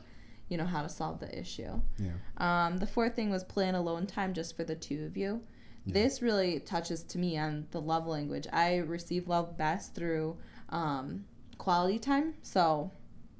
you 0.49 0.57
know 0.57 0.65
how 0.65 0.81
to 0.81 0.89
solve 0.89 1.19
the 1.19 1.39
issue 1.39 1.79
Yeah. 1.97 2.09
um, 2.37 2.77
the 2.77 2.87
fourth 2.87 3.15
thing 3.15 3.29
was 3.29 3.43
plan 3.43 3.75
alone 3.75 4.05
time 4.07 4.33
just 4.33 4.57
for 4.57 4.63
the 4.65 4.75
two 4.75 5.05
of 5.05 5.15
you. 5.15 5.41
This 5.85 6.21
really 6.21 6.59
touches 6.59 7.03
to 7.03 7.17
me 7.17 7.37
on 7.37 7.67
the 7.71 7.81
love 7.81 8.05
language. 8.07 8.47
I 8.53 8.77
receive 8.77 9.27
love 9.27 9.57
best 9.57 9.95
through 9.95 10.37
um, 10.69 11.25
quality 11.57 11.97
time, 11.97 12.35
so 12.41 12.91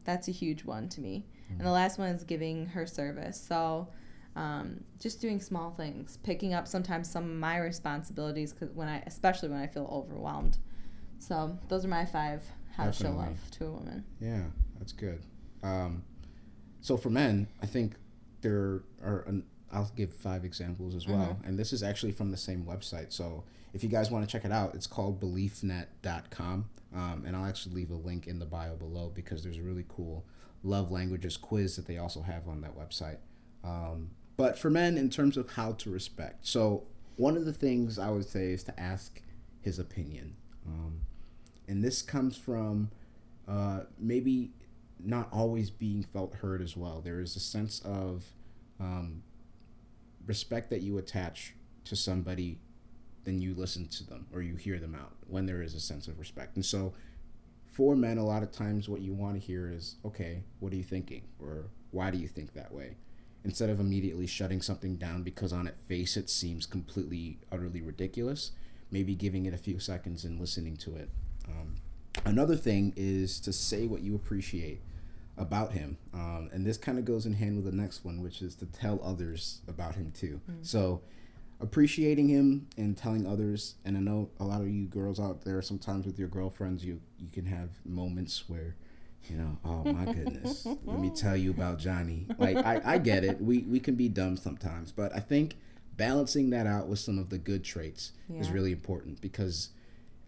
that's 0.04 0.27
a 0.27 0.32
huge 0.32 0.65
one 0.65 0.89
to 0.89 1.01
me. 1.01 1.25
And 1.49 1.67
the 1.67 1.71
last 1.71 1.99
one 1.99 2.08
is 2.10 2.23
giving 2.23 2.65
her 2.67 2.88
service. 2.88 3.39
So 3.39 3.89
um, 4.36 4.84
just 4.99 5.19
doing 5.19 5.41
small 5.41 5.71
things, 5.71 6.17
picking 6.23 6.54
up 6.54 6.67
sometimes 6.67 7.10
some 7.10 7.25
of 7.25 7.36
my 7.36 7.58
responsibilities, 7.58 8.54
cause 8.54 8.69
when 8.73 8.88
I, 8.88 9.04
especially 9.06 9.49
when 9.49 9.60
I 9.60 9.67
feel 9.67 9.88
overwhelmed. 9.91 10.58
So 11.19 11.58
those 11.67 11.86
are 11.86 11.89
my 11.89 12.06
five 12.06 12.41
how 12.75 12.86
to 12.86 12.93
show 12.93 13.12
love 13.12 13.38
to 13.51 13.65
a 13.65 13.71
woman. 13.71 14.06
Yeah, 14.19 14.43
that's 14.80 14.93
good. 14.93 15.21
Um, 15.62 16.04
so 16.80 16.95
for 16.97 17.10
men, 17.10 17.47
I 17.62 17.65
think 17.65 17.95
there 18.41 18.84
are. 19.04 19.25
An, 19.27 19.43
I'll 19.71 19.89
give 19.95 20.13
five 20.13 20.43
examples 20.43 20.95
as 20.95 21.07
well, 21.07 21.39
and 21.45 21.57
this 21.57 21.71
is 21.73 21.81
actually 21.84 22.12
from 22.12 22.31
the 22.31 22.38
same 22.38 22.63
website. 22.65 23.13
So 23.13 23.43
if 23.73 23.84
you 23.84 23.89
guys 23.89 24.12
want 24.12 24.25
to 24.25 24.31
check 24.31 24.45
it 24.45 24.51
out, 24.51 24.75
it's 24.75 24.88
called 24.88 25.21
BeliefNet.com, 25.21 26.69
um, 26.93 27.23
and 27.25 27.36
I'll 27.36 27.45
actually 27.45 27.75
leave 27.75 27.91
a 27.91 27.95
link 27.95 28.27
in 28.27 28.39
the 28.39 28.45
bio 28.45 28.75
below 28.75 29.12
because 29.13 29.43
there's 29.43 29.57
a 29.57 29.62
really 29.62 29.86
cool 29.88 30.25
love 30.63 30.91
languages 30.91 31.38
quiz 31.38 31.75
that 31.77 31.88
they 31.88 31.97
also 31.97 32.21
have 32.21 32.47
on 32.47 32.62
that 32.62 32.77
website. 32.77 33.17
Um, 33.63 34.12
but 34.38 34.57
for 34.57 34.69
men, 34.69 34.97
in 34.97 35.10
terms 35.10 35.38
of 35.38 35.51
how 35.51 35.73
to 35.73 35.89
respect, 35.89 36.45
so 36.45 36.84
one 37.15 37.38
of 37.38 37.45
the 37.45 37.53
things 37.53 37.97
I 37.97 38.10
would 38.10 38.27
say 38.27 38.51
is 38.51 38.63
to 38.63 38.79
ask 38.79 39.21
his 39.62 39.79
opinion, 39.79 40.36
um, 40.67 41.01
and 41.67 41.84
this 41.84 42.01
comes 42.01 42.36
from 42.36 42.91
uh, 43.47 43.81
maybe 43.97 44.51
not 44.99 45.29
always 45.31 45.69
being 45.69 46.03
felt 46.03 46.36
heard 46.36 46.62
as 46.62 46.75
well. 46.75 47.01
There 47.01 47.19
is 47.19 47.36
a 47.36 47.39
sense 47.39 47.79
of 47.86 48.25
um, 48.79 49.23
respect 50.32 50.70
that 50.70 50.82
you 50.82 50.98
attach 50.98 51.54
to 51.84 51.94
somebody, 51.94 52.58
then 53.26 53.41
you 53.41 53.54
listen 53.54 53.86
to 53.89 54.08
them 54.08 54.28
or 54.34 54.41
you 54.41 54.56
hear 54.56 54.80
them 54.80 54.96
out 54.96 55.12
when 55.28 55.46
there 55.46 55.62
is 55.62 55.74
a 55.76 55.80
sense 55.82 56.08
of 56.08 56.20
respect. 56.20 56.56
And 56.56 56.65
so, 56.65 56.94
for 57.65 57.98
men, 57.98 58.17
a 58.17 58.26
lot 58.26 58.41
of 58.41 58.52
times 58.54 58.88
what 58.88 59.02
you 59.02 59.13
want 59.13 59.36
to 59.36 59.46
hear 59.46 59.70
is, 59.70 59.96
okay, 60.06 60.44
what 60.62 60.72
are 60.72 60.78
you 60.78 60.84
thinking? 60.84 61.24
Or 61.38 61.65
why 61.91 62.12
do 62.12 62.17
you 62.17 62.30
think 62.30 62.54
that 62.54 62.74
way? 62.74 62.96
Instead 63.44 63.70
of 63.70 63.82
immediately 63.82 64.26
shutting 64.26 64.62
something 64.62 64.96
down 64.96 65.22
because 65.24 65.52
on 65.52 65.67
its 65.67 65.78
face 65.89 66.15
it 66.15 66.30
seems 66.30 66.65
completely, 66.65 67.39
utterly 67.52 67.82
ridiculous, 67.82 68.52
maybe 68.89 69.15
giving 69.15 69.46
it 69.46 69.54
a 69.54 69.58
few 69.58 69.80
seconds 69.80 70.24
and 70.24 70.39
listening 70.39 70.78
to 70.78 70.96
it. 70.96 71.10
Um, 71.50 71.76
another 72.24 72.56
thing 72.56 72.94
is 72.96 73.41
to 73.41 73.52
say 73.52 73.86
what 73.86 74.02
you 74.02 74.15
appreciate 74.15 74.82
about 75.38 75.72
him. 75.74 75.98
Um, 76.13 76.50
and 76.54 76.65
this 76.65 76.78
kind 76.78 76.98
of 77.00 77.06
goes 77.06 77.26
in 77.26 77.34
hand 77.34 77.56
with 77.56 77.65
the 77.65 77.76
next 77.76 78.04
one 78.06 78.22
which 78.22 78.41
is 78.41 78.56
to 78.56 78.65
tell 78.65 79.00
others 79.04 79.62
about 79.67 79.96
him 79.96 80.12
too. 80.12 80.39
So 80.62 81.02
appreciating 81.60 82.28
him 82.28 82.67
and 82.78 82.98
telling 82.98 83.28
others 83.28 83.76
and 83.86 83.96
i 83.96 84.00
know 84.00 84.28
a 84.39 84.44
lot 84.44 84.62
of 84.62 84.67
you 84.67 84.86
girls 84.86 85.20
out 85.20 85.44
there 85.44 85.62
sometimes 85.62 86.08
with 86.08 86.17
your 86.17 86.28
girlfriends 86.28 86.84
you 86.84 87.00
you 87.20 87.28
can 87.32 87.46
have 87.46 87.70
moments 87.86 88.46
where 88.50 88.76
you 89.30 89.38
know 89.38 89.56
oh 89.63 89.84
my 89.94 90.12
goodness 90.12 90.65
let 90.86 91.00
me 91.00 91.12
tell 91.12 91.38
you 91.38 91.52
about 91.52 91.78
johnny. 91.78 92.26
Like 92.39 92.58
i, 92.58 92.82
I 92.84 92.98
get 92.98 93.24
it. 93.24 93.39
We 93.39 93.60
we 93.60 93.80
can 93.80 93.94
be 93.94 94.10
dumb 94.10 94.38
sometimes 94.38 94.91
but 94.91 95.15
i 95.15 95.20
think 95.20 95.56
balancing 95.98 96.50
that 96.50 96.65
out 96.65 96.88
with 96.88 96.98
some 96.98 97.20
of 97.20 97.30
the 97.30 97.38
good 97.38 97.63
traits 97.63 98.13
is 98.39 98.50
really 98.50 98.72
important 98.72 99.22
because 99.22 99.70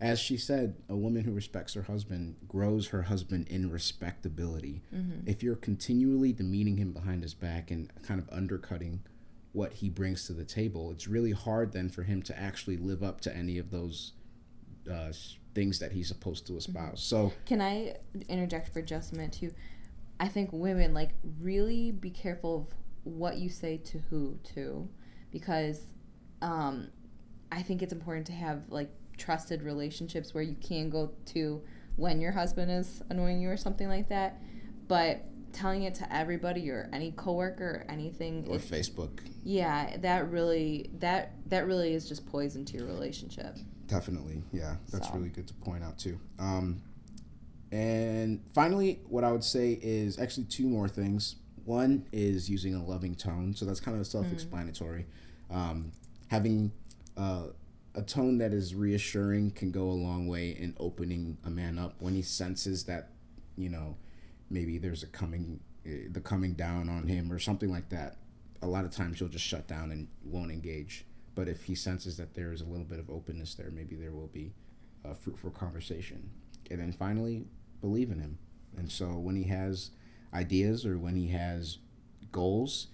as 0.03 0.19
she 0.19 0.35
said, 0.35 0.75
a 0.89 0.97
woman 0.97 1.23
who 1.23 1.31
respects 1.31 1.75
her 1.75 1.83
husband 1.83 2.35
grows 2.45 2.87
her 2.87 3.03
husband 3.03 3.47
in 3.47 3.71
respectability. 3.71 4.81
If 5.25 5.41
you're 5.41 5.55
continually 5.55 6.33
demeaning 6.33 6.75
him 6.75 6.91
behind 6.91 7.23
his 7.23 7.33
back 7.33 7.71
and 7.71 7.89
kind 8.03 8.19
of 8.19 8.27
undercutting 8.29 8.99
what 9.53 9.71
he 9.71 9.87
brings 9.87 10.27
to 10.27 10.33
the 10.33 10.43
table, 10.43 10.91
it's 10.91 11.07
really 11.07 11.31
hard 11.31 11.71
then 11.71 11.87
for 11.87 12.03
him 12.03 12.21
to 12.23 12.37
actually 12.37 12.75
live 12.75 13.01
up 13.01 13.21
to 13.21 13.33
any 13.33 13.57
of 13.57 13.71
those 13.71 14.11
uh, 14.91 15.13
things 15.55 15.79
that 15.79 15.93
he's 15.93 16.09
supposed 16.09 16.45
to 16.47 16.57
espouse. 16.57 17.01
So, 17.01 17.31
Can 17.45 17.61
I 17.61 17.95
interject 18.27 18.73
for 18.73 18.81
just 18.81 19.13
a 19.13 19.15
minute 19.15 19.31
too? 19.31 19.53
I 20.19 20.27
think 20.27 20.49
women 20.51 20.93
like 20.93 21.11
really 21.39 21.91
be 21.91 22.09
careful 22.09 22.67
of 22.67 22.75
what 23.05 23.37
you 23.37 23.47
say 23.47 23.77
to 23.77 23.99
who 24.09 24.37
too, 24.43 24.89
because 25.31 25.79
um, 26.41 26.89
I 27.53 27.61
think 27.61 27.81
it's 27.81 27.93
important 27.93 28.27
to 28.27 28.33
have 28.33 28.63
like 28.67 28.89
trusted 29.23 29.61
relationships 29.63 30.33
where 30.33 30.43
you 30.43 30.55
can 30.61 30.89
go 30.89 31.11
to 31.25 31.61
when 31.95 32.19
your 32.19 32.31
husband 32.31 32.69
is 32.71 33.01
annoying 33.09 33.39
you 33.41 33.49
or 33.49 33.57
something 33.57 33.87
like 33.87 34.09
that, 34.09 34.41
but 34.87 35.23
telling 35.53 35.83
it 35.83 35.93
to 35.93 36.13
everybody 36.15 36.69
or 36.69 36.89
any 36.91 37.11
coworker 37.11 37.85
or 37.87 37.91
anything 37.91 38.45
or 38.49 38.55
it- 38.55 38.61
Facebook, 38.61 39.19
yeah 39.43 39.95
that 39.97 40.29
really 40.31 40.89
that 40.99 41.33
that 41.47 41.67
really 41.67 41.93
is 41.93 42.09
just 42.09 42.25
poison 42.25 42.65
to 42.65 42.77
your 42.77 42.87
relationship 42.87 43.55
Definitely, 43.85 44.41
yeah, 44.51 44.77
that's 44.91 45.07
So. 45.09 45.13
really 45.15 45.29
good 45.29 45.45
to 45.47 45.53
point 45.55 45.83
out 45.83 45.99
too. 45.99 46.17
Um, 46.39 46.81
and 47.71 48.41
finally, 48.53 49.01
what 49.09 49.23
I 49.23 49.31
would 49.31 49.43
say 49.43 49.77
is 49.81 50.17
actually 50.17 50.45
two 50.45 50.67
more 50.67 50.87
things. 50.87 51.35
One 51.65 52.05
is 52.11 52.49
using 52.49 52.73
a 52.75 52.83
loving 52.83 53.13
tone, 53.13 53.53
so 53.55 53.65
that's 53.65 53.79
kind 53.79 53.99
of 53.99 54.07
self-explanatory. 54.07 55.05
Um, 55.51 55.91
having 56.27 56.71
uh, 57.17 57.47
a 57.95 58.01
tone 58.01 58.37
that 58.39 58.53
is 58.53 58.73
reassuring 58.73 59.51
can 59.51 59.71
go 59.71 59.83
a 59.83 59.91
long 59.91 60.27
way 60.27 60.49
in 60.49 60.75
opening 60.79 61.37
a 61.45 61.49
man 61.49 61.77
up 61.77 61.95
when 61.99 62.15
he 62.15 62.21
senses 62.21 62.85
that, 62.85 63.09
you 63.55 63.69
know, 63.69 63.97
maybe 64.49 64.77
there's 64.77 65.03
a 65.03 65.07
coming, 65.07 65.59
uh, 65.85 66.09
the 66.11 66.21
coming 66.21 66.53
down 66.53 66.89
on 66.89 67.07
him 67.07 67.31
or 67.31 67.39
something 67.39 67.69
like 67.69 67.89
that. 67.89 68.17
A 68.61 68.67
lot 68.67 68.85
of 68.85 68.91
times 68.91 69.19
he'll 69.19 69.27
just 69.27 69.45
shut 69.45 69.67
down 69.67 69.91
and 69.91 70.07
won't 70.23 70.51
engage. 70.51 71.05
But 71.35 71.47
if 71.47 71.65
he 71.65 71.75
senses 71.75 72.17
that 72.17 72.33
there 72.33 72.51
is 72.51 72.61
a 72.61 72.65
little 72.65 72.85
bit 72.85 72.99
of 72.99 73.09
openness 73.09 73.55
there, 73.55 73.71
maybe 73.71 73.95
there 73.95 74.11
will 74.11 74.27
be 74.27 74.53
a 75.03 75.13
fruitful 75.13 75.51
conversation. 75.51 76.29
And 76.71 76.79
then 76.79 76.91
finally, 76.93 77.45
believe 77.81 78.11
in 78.11 78.19
him. 78.19 78.39
And 78.77 78.91
so 78.91 79.05
when 79.05 79.35
he 79.35 79.43
has 79.43 79.91
ideas 80.33 80.85
or 80.85 80.97
when 80.97 81.15
he 81.15 81.27
has 81.27 81.77
goals, 82.31 82.87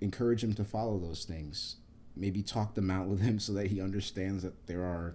encourage 0.00 0.42
him 0.42 0.54
to 0.54 0.64
follow 0.64 0.98
those 0.98 1.24
things. 1.24 1.76
Maybe 2.16 2.42
talk 2.42 2.74
them 2.74 2.90
out 2.90 3.06
with 3.06 3.20
him 3.20 3.38
so 3.40 3.52
that 3.54 3.68
he 3.68 3.80
understands 3.80 4.42
that 4.42 4.66
there 4.66 4.82
are, 4.82 5.14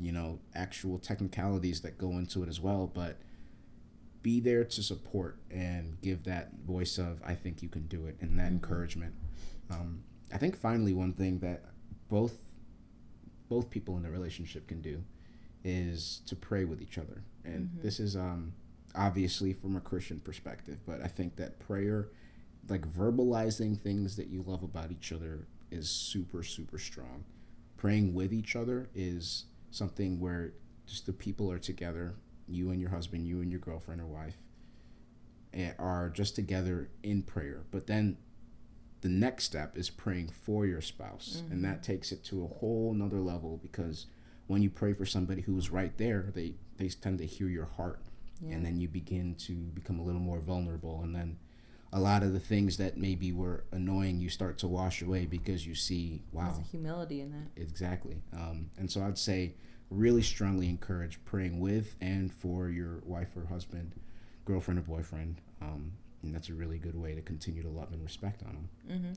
you 0.00 0.12
know, 0.12 0.38
actual 0.54 0.98
technicalities 0.98 1.80
that 1.82 1.98
go 1.98 2.12
into 2.12 2.42
it 2.42 2.48
as 2.48 2.60
well. 2.60 2.90
But 2.92 3.18
be 4.22 4.40
there 4.40 4.64
to 4.64 4.82
support 4.82 5.36
and 5.50 6.00
give 6.00 6.24
that 6.24 6.52
voice 6.64 6.96
of, 6.98 7.20
I 7.24 7.34
think 7.34 7.62
you 7.62 7.68
can 7.68 7.86
do 7.86 8.06
it, 8.06 8.16
and 8.20 8.38
that 8.38 8.48
encouragement. 8.48 9.14
Um, 9.70 10.04
I 10.32 10.38
think 10.38 10.56
finally, 10.56 10.92
one 10.92 11.12
thing 11.12 11.40
that 11.40 11.64
both 12.08 12.36
both 13.48 13.68
people 13.68 13.96
in 13.98 14.02
the 14.02 14.10
relationship 14.10 14.66
can 14.66 14.80
do 14.80 15.02
is 15.62 16.22
to 16.26 16.34
pray 16.34 16.64
with 16.64 16.80
each 16.80 16.96
other. 16.96 17.22
And 17.44 17.68
this 17.82 18.00
is 18.00 18.16
um, 18.16 18.54
obviously 18.94 19.52
from 19.52 19.76
a 19.76 19.80
Christian 19.80 20.20
perspective, 20.20 20.78
but 20.86 21.02
I 21.02 21.06
think 21.06 21.36
that 21.36 21.58
prayer, 21.58 22.08
like 22.68 22.90
verbalizing 22.90 23.78
things 23.78 24.16
that 24.16 24.28
you 24.28 24.42
love 24.46 24.62
about 24.62 24.90
each 24.90 25.12
other, 25.12 25.46
is 25.72 25.88
super, 25.90 26.42
super 26.42 26.78
strong. 26.78 27.24
Praying 27.76 28.14
with 28.14 28.32
each 28.32 28.54
other 28.54 28.88
is 28.94 29.46
something 29.70 30.20
where 30.20 30.52
just 30.86 31.06
the 31.06 31.12
people 31.12 31.50
are 31.50 31.58
together, 31.58 32.14
you 32.46 32.70
and 32.70 32.80
your 32.80 32.90
husband, 32.90 33.26
you 33.26 33.40
and 33.40 33.50
your 33.50 33.60
girlfriend 33.60 34.00
or 34.00 34.06
wife, 34.06 34.36
eh, 35.54 35.72
are 35.78 36.10
just 36.10 36.34
together 36.36 36.90
in 37.02 37.22
prayer. 37.22 37.64
But 37.70 37.86
then 37.86 38.18
the 39.02 39.08
next 39.08 39.44
step 39.44 39.76
is 39.76 39.90
praying 39.90 40.28
for 40.28 40.64
your 40.64 40.80
spouse 40.80 41.42
and 41.50 41.64
that 41.64 41.82
takes 41.82 42.12
it 42.12 42.22
to 42.24 42.44
a 42.44 42.46
whole 42.46 42.94
nother 42.94 43.20
level 43.20 43.58
because 43.60 44.06
when 44.46 44.62
you 44.62 44.70
pray 44.70 44.92
for 44.92 45.04
somebody 45.04 45.42
who's 45.42 45.70
right 45.70 45.98
there 45.98 46.30
they 46.34 46.54
they 46.78 46.88
tend 46.88 47.18
to 47.18 47.26
hear 47.26 47.48
your 47.48 47.66
heart 47.66 48.00
and 48.48 48.64
then 48.64 48.80
you 48.80 48.88
begin 48.88 49.34
to 49.34 49.52
become 49.52 49.98
a 49.98 50.02
little 50.02 50.20
more 50.20 50.38
vulnerable 50.40 51.00
and 51.02 51.14
then 51.14 51.36
a 51.92 52.00
lot 52.00 52.22
of 52.22 52.32
the 52.32 52.40
things 52.40 52.78
that 52.78 52.96
maybe 52.96 53.32
were 53.32 53.64
annoying 53.70 54.18
you 54.18 54.30
start 54.30 54.58
to 54.58 54.66
wash 54.66 55.02
away 55.02 55.26
because 55.26 55.66
you 55.66 55.74
see 55.74 56.22
wow. 56.32 56.44
There's 56.44 56.58
a 56.58 56.70
humility 56.70 57.20
in 57.20 57.30
that. 57.32 57.60
Exactly. 57.60 58.22
Um, 58.34 58.70
and 58.78 58.90
so 58.90 59.02
i'd 59.02 59.18
say 59.18 59.54
really 59.90 60.22
strongly 60.22 60.68
encourage 60.68 61.22
praying 61.26 61.60
with 61.60 61.96
and 62.00 62.32
for 62.32 62.70
your 62.70 63.02
wife 63.04 63.36
or 63.36 63.46
husband 63.46 63.94
girlfriend 64.44 64.78
or 64.78 64.82
boyfriend. 64.82 65.40
Um, 65.60 65.92
and 66.22 66.34
that's 66.34 66.48
a 66.48 66.54
really 66.54 66.78
good 66.78 66.94
way 66.94 67.14
to 67.14 67.20
continue 67.20 67.62
to 67.62 67.68
love 67.68 67.92
and 67.92 68.02
respect 68.02 68.42
on 68.42 68.68
them 68.88 69.16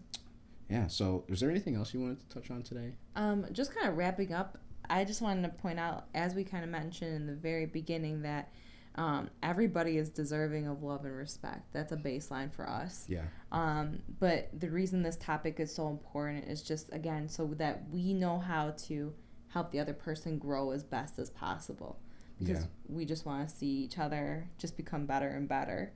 yeah. 0.70 0.88
So, 0.88 1.26
is 1.28 1.40
there 1.40 1.50
anything 1.50 1.76
else 1.76 1.94
you 1.94 2.00
wanted 2.00 2.28
to 2.28 2.34
touch 2.34 2.52
on 2.52 2.64
today? 2.64 2.94
Um, 3.16 3.46
just 3.52 3.76
kind 3.76 3.88
of 3.88 3.98
wrapping 3.98 4.34
up, 4.34 4.58
I 4.90 5.04
just 5.04 5.22
wanted 5.22 5.44
to 5.44 5.50
point 5.50 5.80
out, 5.80 6.06
as 6.14 6.34
we 6.34 6.44
kind 6.44 6.64
of 6.64 6.70
mentioned 6.70 7.16
in 7.16 7.28
the 7.28 7.34
very 7.34 7.66
beginning, 7.66 8.22
that 8.24 8.52
um, 8.96 9.30
everybody 9.44 9.98
is 9.98 10.10
deserving 10.10 10.68
of 10.68 10.82
love 10.84 11.06
and 11.06 11.16
respect. 11.16 11.72
That's 11.74 11.92
a 11.92 11.98
baseline 11.98 12.52
for 12.54 12.68
us. 12.70 13.06
Yeah. 13.08 13.24
Um, 13.52 14.00
but 14.20 14.50
the 14.58 14.70
reason 14.70 15.04
this 15.04 15.18
topic 15.18 15.60
is 15.60 15.74
so 15.74 15.90
important 15.90 16.46
is 16.46 16.62
just, 16.64 16.92
again, 16.94 17.28
so 17.28 17.48
that 17.58 17.84
we 17.90 18.14
know 18.14 18.40
how 18.40 18.72
to 18.88 19.14
help 19.50 19.72
the 19.72 19.80
other 19.80 19.94
person 19.94 20.38
grow 20.38 20.72
as 20.72 20.84
best 20.84 21.20
as 21.20 21.30
possible. 21.30 22.00
Because 22.40 22.62
Yeah. 22.62 22.68
we 22.88 23.06
just 23.06 23.26
want 23.26 23.48
to 23.48 23.54
see 23.56 23.68
each 23.68 23.98
other 23.98 24.50
just 24.58 24.76
become 24.76 25.06
better 25.06 25.28
and 25.30 25.48
better. 25.48 25.94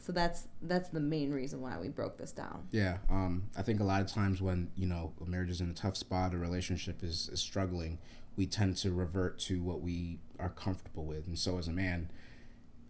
So 0.00 0.12
that's 0.12 0.48
that's 0.62 0.88
the 0.88 1.00
main 1.00 1.32
reason 1.32 1.60
why 1.60 1.78
we 1.78 1.88
broke 1.88 2.16
this 2.16 2.32
down. 2.32 2.66
Yeah, 2.70 2.96
um, 3.10 3.50
I 3.56 3.62
think 3.62 3.78
a 3.80 3.84
lot 3.84 4.00
of 4.00 4.06
times 4.06 4.40
when 4.40 4.70
you 4.74 4.86
know 4.86 5.12
a 5.20 5.26
marriage 5.28 5.50
is 5.50 5.60
in 5.60 5.68
a 5.70 5.74
tough 5.74 5.96
spot, 5.98 6.32
a 6.34 6.38
relationship 6.38 7.02
is, 7.02 7.28
is 7.28 7.40
struggling, 7.40 7.98
we 8.38 8.46
tend 8.46 8.76
to 8.78 8.92
revert 8.92 9.38
to 9.40 9.60
what 9.62 9.82
we 9.82 10.20
are 10.38 10.48
comfortable 10.48 11.04
with, 11.04 11.26
and 11.26 11.36
so 11.38 11.58
as 11.58 11.66
a 11.68 11.72
man, 11.72 12.08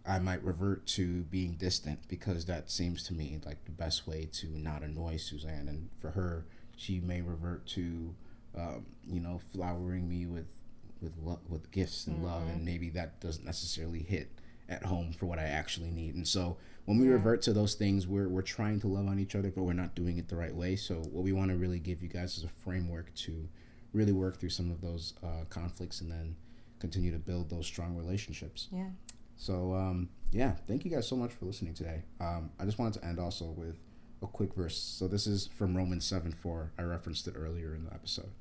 I 0.05 0.19
might 0.19 0.43
revert 0.43 0.85
to 0.97 1.23
being 1.23 1.53
distant 1.55 2.07
because 2.07 2.45
that 2.45 2.69
seems 2.69 3.03
to 3.07 3.13
me 3.13 3.39
like 3.45 3.65
the 3.65 3.71
best 3.71 4.07
way 4.07 4.29
to 4.33 4.47
not 4.47 4.83
annoy 4.83 5.17
Suzanne, 5.17 5.67
and 5.67 5.89
for 5.99 6.11
her, 6.11 6.45
she 6.77 6.99
may 7.01 7.21
revert 7.21 7.65
to, 7.69 8.15
um, 8.55 8.85
you 9.07 9.19
know, 9.19 9.41
flowering 9.51 10.07
me 10.07 10.25
with 10.27 10.53
with 11.01 11.13
lo- 11.23 11.39
with 11.49 11.71
gifts 11.71 12.05
and 12.07 12.23
love, 12.23 12.43
and 12.47 12.63
maybe 12.63 12.89
that 12.91 13.19
doesn't 13.19 13.45
necessarily 13.45 14.03
hit 14.03 14.29
at 14.67 14.83
home 14.83 15.11
for 15.13 15.25
what 15.25 15.39
I 15.39 15.43
actually 15.45 15.89
need. 15.89 16.13
And 16.13 16.27
so 16.27 16.57
when 16.85 16.99
we 16.99 17.07
Yeah. 17.07 17.13
revert 17.13 17.41
to 17.43 17.53
those 17.53 17.73
things, 17.73 18.05
we're 18.05 18.29
we're 18.29 18.41
trying 18.43 18.79
to 18.81 18.87
love 18.87 19.07
on 19.07 19.17
each 19.17 19.33
other, 19.35 19.49
but 19.49 19.63
we're 19.63 19.73
not 19.73 19.95
doing 19.95 20.17
it 20.17 20.27
the 20.27 20.35
right 20.35 20.55
way. 20.55 20.75
So 20.75 20.95
what 21.01 21.23
we 21.23 21.31
want 21.31 21.49
to 21.49 21.57
really 21.57 21.79
give 21.79 22.03
you 22.03 22.07
guys 22.09 22.37
is 22.37 22.43
a 22.43 22.49
framework 22.49 23.13
to 23.25 23.49
really 23.93 24.11
work 24.11 24.39
through 24.39 24.49
some 24.49 24.71
of 24.71 24.81
those 24.81 25.13
uh, 25.23 25.45
conflicts 25.49 26.01
and 26.01 26.11
then 26.11 26.35
continue 26.79 27.11
to 27.11 27.19
build 27.19 27.49
those 27.49 27.65
strong 27.65 27.95
relationships. 27.95 28.67
Yeah. 28.71 28.89
So 29.35 29.73
um, 29.73 30.09
yeah, 30.31 30.53
thank 30.67 30.85
you 30.85 30.91
guys 30.91 31.07
so 31.07 31.15
much 31.15 31.31
for 31.31 31.45
listening 31.45 31.73
today. 31.73 32.03
Um, 32.19 32.51
I 32.59 32.65
just 32.65 32.77
wanted 32.77 32.99
to 32.99 33.05
end 33.05 33.19
also 33.19 33.45
with 33.45 33.77
a 34.21 34.27
quick 34.27 34.53
verse. 34.53 34.77
So 34.77 35.07
this 35.07 35.25
is 35.27 35.49
from 35.55 35.75
Romans 35.75 36.05
seven 36.05 36.31
four. 36.31 36.71
I 36.77 36.83
referenced 36.83 37.27
it 37.27 37.35
earlier 37.37 37.73
in 37.73 37.85
the 37.85 37.93
episode. 37.93 38.31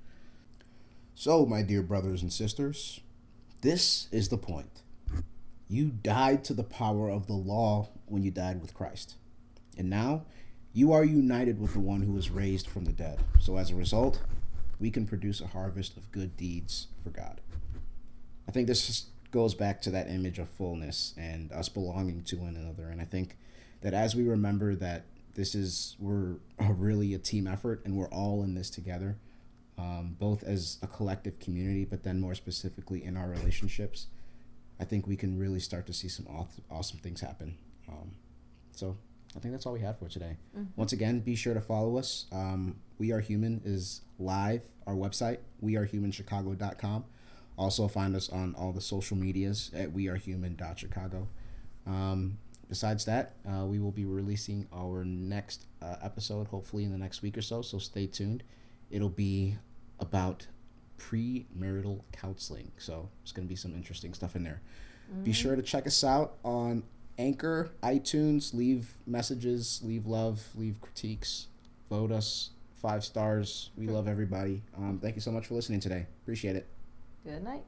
So 1.14 1.46
my 1.46 1.62
dear 1.62 1.82
brothers 1.82 2.22
and 2.22 2.32
sisters, 2.32 3.00
this 3.62 4.08
is 4.12 4.28
the 4.28 4.38
point. 4.38 4.82
You 5.68 5.90
died 5.90 6.44
to 6.44 6.54
the 6.54 6.64
power 6.64 7.10
of 7.10 7.26
the 7.26 7.34
law 7.34 7.90
when 8.06 8.22
you 8.22 8.30
died 8.30 8.60
with 8.60 8.74
Christ, 8.74 9.16
and 9.76 9.90
now 9.90 10.26
you 10.72 10.92
are 10.92 11.04
united 11.04 11.60
with 11.60 11.72
the 11.72 11.80
one 11.80 12.02
who 12.02 12.12
was 12.12 12.30
raised 12.30 12.68
from 12.68 12.84
the 12.84 12.92
dead. 12.92 13.18
So 13.40 13.56
as 13.56 13.70
a 13.70 13.74
result, 13.74 14.22
we 14.80 14.90
can 14.90 15.06
produce 15.06 15.40
a 15.40 15.46
harvest 15.48 15.96
of 15.96 16.10
good 16.12 16.36
deeds 16.36 16.88
for 17.02 17.10
God. 17.10 17.40
I 18.48 18.52
think 18.52 18.66
this 18.66 19.06
goes 19.30 19.54
back 19.54 19.82
to 19.82 19.90
that 19.90 20.08
image 20.08 20.38
of 20.38 20.48
fullness 20.48 21.14
and 21.16 21.52
us 21.52 21.68
belonging 21.68 22.22
to 22.24 22.36
one 22.36 22.56
another. 22.56 22.88
And 22.88 23.00
I 23.00 23.04
think 23.04 23.36
that 23.82 23.94
as 23.94 24.16
we 24.16 24.24
remember 24.24 24.74
that 24.76 25.04
this 25.34 25.54
is 25.54 25.96
we're 25.98 26.36
a 26.58 26.72
really 26.72 27.14
a 27.14 27.18
team 27.18 27.46
effort 27.46 27.82
and 27.84 27.96
we're 27.96 28.08
all 28.08 28.42
in 28.42 28.54
this 28.54 28.70
together, 28.70 29.16
um, 29.78 30.16
both 30.18 30.42
as 30.42 30.78
a 30.82 30.86
collective 30.86 31.38
community, 31.38 31.84
but 31.84 32.02
then 32.02 32.20
more 32.20 32.34
specifically 32.34 33.04
in 33.04 33.16
our 33.16 33.28
relationships, 33.28 34.06
I 34.80 34.84
think 34.84 35.06
we 35.06 35.16
can 35.16 35.38
really 35.38 35.60
start 35.60 35.86
to 35.86 35.92
see 35.92 36.08
some 36.08 36.26
awesome 36.70 36.98
things 36.98 37.20
happen. 37.20 37.56
Um, 37.88 38.12
so 38.72 38.96
I 39.36 39.40
think 39.40 39.52
that's 39.52 39.66
all 39.66 39.72
we 39.72 39.80
have 39.80 39.98
for 39.98 40.08
today. 40.08 40.36
Once 40.76 40.92
again, 40.92 41.20
be 41.20 41.34
sure 41.34 41.54
to 41.54 41.60
follow 41.60 41.96
us. 41.98 42.26
Um, 42.32 42.76
we 42.98 43.12
Are 43.12 43.20
Human 43.20 43.60
is 43.64 44.00
live, 44.18 44.62
our 44.86 44.94
website, 44.94 45.38
wearehumanchicago.com. 45.62 47.04
Also, 47.56 47.88
find 47.88 48.14
us 48.16 48.28
on 48.30 48.54
all 48.56 48.72
the 48.72 48.80
social 48.80 49.16
medias 49.16 49.70
at 49.74 49.90
wearehuman.chicago. 49.92 51.28
Um, 51.86 52.38
besides 52.68 53.04
that, 53.06 53.34
uh, 53.48 53.64
we 53.64 53.78
will 53.78 53.90
be 53.90 54.04
releasing 54.04 54.66
our 54.72 55.04
next 55.04 55.66
uh, 55.82 55.96
episode, 56.02 56.48
hopefully 56.48 56.84
in 56.84 56.92
the 56.92 56.98
next 56.98 57.22
week 57.22 57.36
or 57.36 57.42
so, 57.42 57.62
so 57.62 57.78
stay 57.78 58.06
tuned. 58.06 58.42
It'll 58.90 59.08
be 59.08 59.56
about 60.00 60.46
premarital 60.98 62.02
counseling, 62.12 62.72
so 62.78 63.08
it's 63.22 63.32
going 63.32 63.46
to 63.46 63.48
be 63.48 63.56
some 63.56 63.74
interesting 63.74 64.14
stuff 64.14 64.36
in 64.36 64.44
there. 64.44 64.62
Be 65.24 65.32
sure 65.32 65.56
to 65.56 65.62
check 65.62 65.86
us 65.86 66.04
out 66.04 66.34
on 66.44 66.82
Anchor, 67.18 67.70
iTunes. 67.82 68.54
Leave 68.54 68.94
messages, 69.06 69.80
leave 69.84 70.06
love, 70.06 70.48
leave 70.54 70.80
critiques, 70.80 71.48
vote 71.90 72.12
us 72.12 72.50
five 72.80 73.04
stars. 73.04 73.70
We 73.76 73.88
love 73.88 74.06
everybody. 74.06 74.62
Um, 74.76 74.98
thank 75.02 75.16
you 75.16 75.20
so 75.20 75.32
much 75.32 75.46
for 75.46 75.54
listening 75.54 75.80
today. 75.80 76.06
Appreciate 76.22 76.56
it. 76.56 76.68
Good 77.24 77.42
night. 77.42 77.64